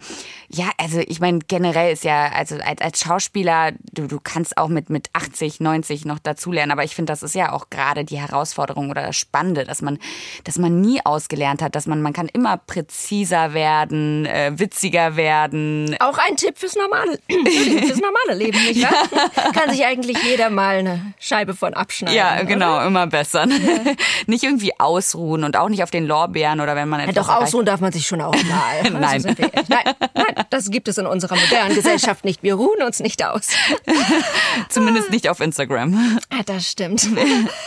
ja, 0.49 0.71
also 0.79 1.01
ich 1.01 1.21
meine, 1.21 1.41
generell 1.41 1.93
ist 1.93 2.05
ja, 2.05 2.31
also 2.33 2.57
als, 2.57 2.81
als 2.81 3.01
Schauspieler, 3.01 3.73
du, 3.93 4.07
du 4.07 4.21
kannst 4.23 4.57
auch 4.57 4.69
mit, 4.69 4.91
mit 4.91 5.09
80, 5.13 5.61
90 5.61 6.05
noch 6.05 6.19
dazulernen, 6.19 6.71
aber 6.71 6.85
ich 6.85 6.95
finde, 6.95 7.13
das 7.13 7.23
ist 7.23 7.35
ja 7.35 7.53
auch 7.53 7.69
gerade 7.71 8.05
die 8.05 8.19
Herausforderung 8.19 8.91
oder 8.91 9.03
das 9.03 9.17
Spannende, 9.17 9.65
dass 9.65 9.83
man, 9.83 9.99
dass 10.45 10.59
man 10.59 10.81
nie 10.81 11.01
ausgelernt 11.05 11.63
hat, 11.63 11.75
dass 11.75 11.87
man, 11.87 12.01
man 12.01 12.13
kann 12.13 12.29
immer 12.29 12.57
präziser 12.59 13.55
werden, 13.55 14.27
äh, 14.27 14.53
witziger 14.55 15.17
werden, 15.17 15.97
Auch 16.01 16.19
ein 16.19 16.37
Tipp 16.37 16.59
fürs 16.59 16.77
normale, 16.77 17.19
fürs 17.29 18.01
normale 18.01 18.35
Leben, 18.39 18.59
nicht 18.65 18.83
wahr? 18.83 19.53
Kann 19.53 19.71
sich 19.71 19.85
eigentlich 19.85 20.23
jeder 20.23 20.51
mal 20.51 20.77
eine 20.77 21.15
Scheibe 21.19 21.55
von 21.55 21.75
abschneiden. 21.75 22.17
Ja, 22.17 22.35
oder? 22.35 22.45
genau, 22.45 22.87
immer 22.87 23.07
besser. 23.07 23.47
nicht 24.27 24.45
irgendwie 24.45 24.79
ausruhen 24.79 25.45
und 25.45 25.57
auch 25.57 25.69
nicht 25.69 25.83
auf 25.83 25.91
den 25.91 26.07
Lorbeeren 26.07 26.61
oder 26.61 26.75
wenn 26.77 26.89
man 26.89 27.01
Ja, 27.01 27.07
etwas 27.09 27.27
doch, 27.27 27.33
erreicht- 27.33 27.49
ausruhen 27.49 27.67
darf 27.67 27.81
man 27.81 27.93
sich 27.93 28.07
schon 28.07 28.21
auch 28.21 28.33
mal. 28.45 28.77
Also 28.83 28.99
Nein. 28.99 29.37
nein. 29.69 29.95
Nein, 30.15 30.45
das 30.51 30.71
gibt 30.71 30.89
es 30.89 30.99
in 30.99 31.07
unserer 31.07 31.37
modernen 31.37 31.75
Gesellschaft 31.75 32.25
nicht. 32.25 32.43
Wir 32.43 32.55
ruhen 32.55 32.83
uns 32.83 33.01
nicht 33.01 33.25
aus. 33.25 33.49
Zumindest 34.69 35.11
nicht 35.11 35.29
auf 35.29 35.41
Instagram. 35.41 36.19
Ja, 36.33 36.43
das 36.45 36.69
stimmt. 36.71 37.09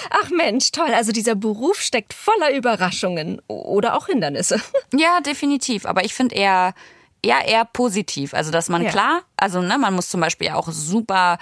Ach 0.09 0.29
Mensch, 0.29 0.71
toll. 0.71 0.93
Also 0.93 1.11
dieser 1.11 1.35
Beruf 1.35 1.81
steckt 1.81 2.13
voller 2.13 2.51
Überraschungen 2.55 3.41
oder 3.47 3.95
auch 3.95 4.07
Hindernisse. 4.07 4.59
Ja, 4.95 5.19
definitiv. 5.21 5.85
Aber 5.85 6.03
ich 6.03 6.13
finde 6.13 6.35
eher, 6.35 6.73
eher, 7.21 7.45
eher 7.47 7.65
positiv. 7.65 8.33
Also, 8.33 8.51
dass 8.51 8.69
man 8.69 8.83
Ja. 8.83 8.89
klar, 8.91 9.21
also, 9.37 9.61
ne, 9.61 9.77
man 9.77 9.93
muss 9.93 10.09
zum 10.09 10.21
Beispiel 10.21 10.47
ja 10.47 10.55
auch 10.55 10.69
super 10.71 11.37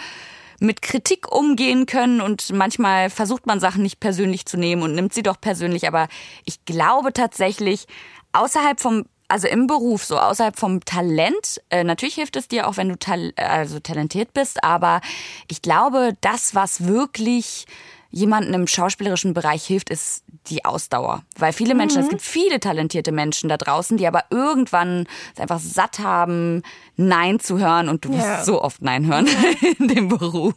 mit 0.59 0.81
Kritik 0.81 1.31
umgehen 1.31 1.85
können 1.85 2.21
und 2.21 2.51
manchmal 2.51 3.09
versucht 3.09 3.45
man 3.45 3.59
Sachen 3.59 3.83
nicht 3.83 3.99
persönlich 3.99 4.45
zu 4.45 4.57
nehmen 4.57 4.81
und 4.81 4.95
nimmt 4.95 5.13
sie 5.13 5.23
doch 5.23 5.39
persönlich. 5.39 5.87
Aber 5.87 6.07
ich 6.45 6.65
glaube 6.65 7.13
tatsächlich, 7.13 7.85
außerhalb 8.33 8.79
vom 8.79 9.05
also 9.29 9.47
im 9.47 9.67
Beruf, 9.67 10.05
so 10.05 10.17
außerhalb 10.17 10.57
vom 10.57 10.85
Talent, 10.85 11.61
äh, 11.69 11.83
natürlich 11.83 12.15
hilft 12.15 12.37
es 12.37 12.47
dir 12.47 12.67
auch, 12.67 12.77
wenn 12.77 12.87
du 12.87 12.97
tal 12.97 13.33
also 13.35 13.79
talentiert 13.81 14.33
bist, 14.33 14.63
aber 14.63 15.01
ich 15.49 15.61
glaube, 15.61 16.13
das, 16.21 16.55
was 16.55 16.85
wirklich 16.85 17.65
jemanden 18.09 18.53
im 18.53 18.67
schauspielerischen 18.67 19.33
Bereich 19.33 19.65
hilft, 19.65 19.89
ist 19.89 20.23
die 20.49 20.63
Ausdauer. 20.63 21.23
Weil 21.37 21.51
viele 21.51 21.75
Menschen, 21.75 22.01
es 22.01 22.09
gibt 22.09 22.21
viele 22.21 22.59
talentierte 22.59 23.11
Menschen 23.11 23.49
da 23.49 23.57
draußen, 23.57 23.97
die 23.97 24.07
aber 24.07 24.23
irgendwann 24.29 25.05
es 25.35 25.41
einfach 25.41 25.59
satt 25.59 25.99
haben, 25.99 26.63
Nein 26.95 27.39
zu 27.39 27.59
hören 27.59 27.89
und 27.89 28.05
du 28.05 28.09
wirst 28.13 28.23
Ja. 28.25 28.43
so 28.43 28.61
oft 28.61 28.81
Nein 28.81 29.05
hören 29.07 29.27
in 29.79 29.87
dem 29.89 30.07
Beruf. 30.07 30.53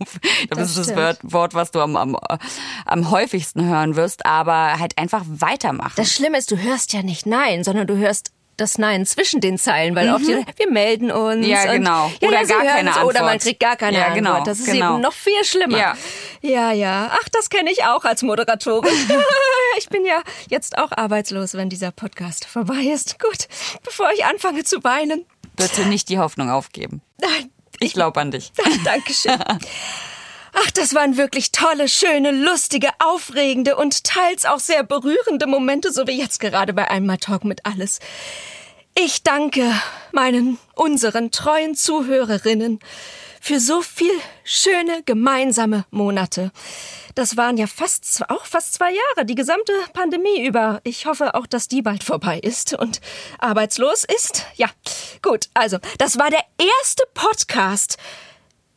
Das, 0.49 0.59
Das 0.59 0.77
ist 0.77 0.91
das. 0.97 1.19
Wort, 1.23 1.55
was 1.55 1.71
du 1.73 1.81
am, 1.81 1.97
am, 1.97 2.17
am 2.87 3.11
häufigsten 3.11 3.65
hören 3.69 3.97
wirst, 3.97 4.25
aber 4.27 4.79
halt 4.79 4.97
einfach 4.97 5.25
weitermachen. 5.27 5.95
Das 5.97 6.13
Schlimme 6.13 6.39
ist, 6.39 6.51
du 6.51 6.57
hörst 6.59 6.93
ja 6.93 7.03
nicht 7.03 7.27
Nein, 7.27 7.65
sondern 7.65 7.87
du 7.87 7.97
hörst 7.97 8.31
das 8.57 8.77
Nein 8.77 9.07
zwischen 9.07 9.41
den 9.41 9.57
Zeilen, 9.57 9.95
weil 9.97 10.11
oft 10.13 10.27
die, 10.27 10.35
wir 10.57 10.71
melden 10.71 11.11
uns. 11.11 11.47
Mhm. 11.47 11.51
Ja, 11.51 11.63
und- 11.65 11.71
genau. 11.79 12.13
Ja, 12.21 12.29
Oder 12.29 12.41
ja, 12.43 12.47
gar 12.47 12.63
keine 12.65 12.91
es, 12.91 12.97
Oder 12.99 13.05
man 13.07 13.15
Antwort. 13.31 13.41
kriegt 13.41 13.61
gar 13.61 13.77
keine 13.77 13.97
Ja, 13.97 14.03
Antwort. 14.09 14.17
genau, 14.19 14.45
Das 14.45 14.59
ist 14.61 14.67
genau. 14.71 14.93
eben 14.95 15.01
noch 15.03 15.15
viel 15.15 15.43
schlimmer. 15.45 15.79
Ja. 15.79 15.95
Ja, 16.41 16.73
ja. 16.73 17.11
Ach, 17.13 17.29
das 17.31 17.51
kenne 17.51 17.71
ich 17.71 17.85
auch 17.85 18.05
als 18.05 18.23
Moderatorin. 18.23 18.93
ich 19.79 19.89
bin 19.89 20.05
ja 20.05 20.23
jetzt 20.49 20.79
auch 20.79 20.93
arbeitslos, 20.93 21.55
wenn 21.55 21.69
dieser 21.69 21.91
Podcast 21.93 22.45
vorbei 22.47 22.83
ist. 22.93 23.19
Gut, 23.19 23.49
bevor 23.83 24.11
ich 24.13 24.25
anfange 24.25 24.65
zu 24.65 24.83
weinen. 24.85 25.27
Bitte 25.57 25.87
nicht 25.87 26.09
die 26.09 26.19
Hoffnung 26.19 26.51
aufgeben. 26.51 27.03
Nein, 27.21 27.51
Ich 27.81 27.93
glaube 27.93 28.21
an 28.21 28.31
dich. 28.31 28.53
Dankeschön. 28.85 29.39
Ach, 30.53 30.71
das 30.73 30.95
waren 30.95 31.17
wirklich 31.17 31.53
tolle, 31.53 31.89
schöne, 31.89 32.33
lustige, 32.33 32.89
aufregende 32.99 33.77
und 33.77 34.03
teils 34.05 34.45
auch 34.47 34.59
sehr 34.59 34.83
berührende 34.83 35.47
Momente, 35.47 35.93
so 35.93 36.07
wie 36.07 36.19
jetzt 36.19 36.41
gerade 36.41 36.73
bei 36.73 36.91
Einmal 36.91 37.19
Talk 37.19 37.45
mit 37.45 37.67
alles. 37.67 38.01
Ich 38.99 39.23
danke 39.23 39.73
meinen, 40.13 40.59
unseren 40.75 41.31
treuen 41.31 41.77
Zuhörerinnen 41.77 42.81
für 43.41 43.59
so 43.59 43.81
viel 43.81 44.13
schöne 44.45 45.03
gemeinsame 45.05 45.87
Monate. 45.91 46.53
Das 47.15 47.37
waren 47.37 47.57
ja 47.57 47.67
fast, 47.67 48.23
auch 48.29 48.45
fast 48.45 48.75
zwei 48.75 48.93
Jahre, 48.93 49.27
die 49.27 49.35
gesamte 49.35 49.73
Pandemie 49.95 50.47
über. 50.47 50.81
Ich 50.85 51.07
hoffe 51.07 51.35
auch, 51.35 51.47
dass 51.47 51.67
die 51.67 51.83
bald 51.83 52.05
vorbei 52.05 52.39
ist 52.39 52.75
und 52.75 53.01
arbeitslos 53.39 54.05
ist. 54.05 54.47
Ja, 54.55 54.69
gut, 55.23 55.49
also, 55.55 55.79
das 55.99 56.19
war 56.19 56.31
der 56.31 56.45
erste 56.59 57.05
Podcast, 57.15 57.97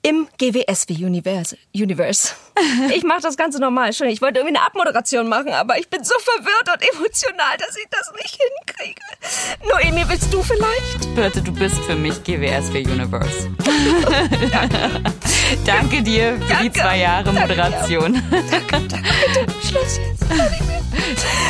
im 0.03 0.27
GWSW-Universe. 0.37 1.57
Universe. 1.73 2.33
Ich 2.95 3.03
mache 3.03 3.21
das 3.21 3.35
Ganze 3.35 3.59
normal. 3.59 3.93
Schon. 3.93 4.07
Ich 4.07 4.21
wollte 4.21 4.39
irgendwie 4.39 4.55
eine 4.57 4.65
Abmoderation 4.65 5.27
machen, 5.27 5.49
aber 5.53 5.79
ich 5.79 5.89
bin 5.89 6.03
so 6.03 6.13
verwirrt 6.19 6.69
und 6.71 6.95
emotional, 6.95 7.57
dass 7.57 7.75
ich 7.75 7.87
das 7.89 8.11
nicht 8.21 8.37
hinkriege. 8.37 9.01
Noemi, 9.67 10.07
willst 10.07 10.31
du 10.33 10.43
vielleicht? 10.43 11.15
Birte, 11.15 11.41
du 11.41 11.51
bist 11.51 11.77
für 11.79 11.95
mich 11.95 12.23
GWSW 12.23 12.85
Universe. 12.85 13.49
danke. 14.51 15.01
danke 15.65 16.03
dir 16.03 16.37
für 16.37 16.47
danke. 16.47 16.63
die 16.63 16.71
zwei 16.79 16.99
Jahre 16.99 17.33
Moderation. 17.33 18.21
Danke, 18.31 18.67
danke. 18.69 19.01
Bitte, 19.25 19.67
Schluss 19.67 19.97
jetzt. 19.97 20.23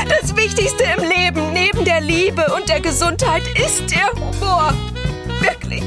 Das 0.07 0.35
Wichtigste 0.35 0.83
im 0.83 1.03
Leben, 1.09 1.53
neben 1.53 1.83
der 1.85 2.01
Liebe 2.01 2.45
und 2.55 2.69
der 2.69 2.79
Gesundheit, 2.79 3.43
ist 3.57 3.91
der 3.91 4.09
Humor. 4.13 4.73
Wirklich. 5.41 5.83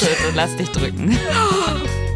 Bitte, 0.00 0.32
lass 0.34 0.56
dich 0.56 0.70
drücken. 0.70 1.18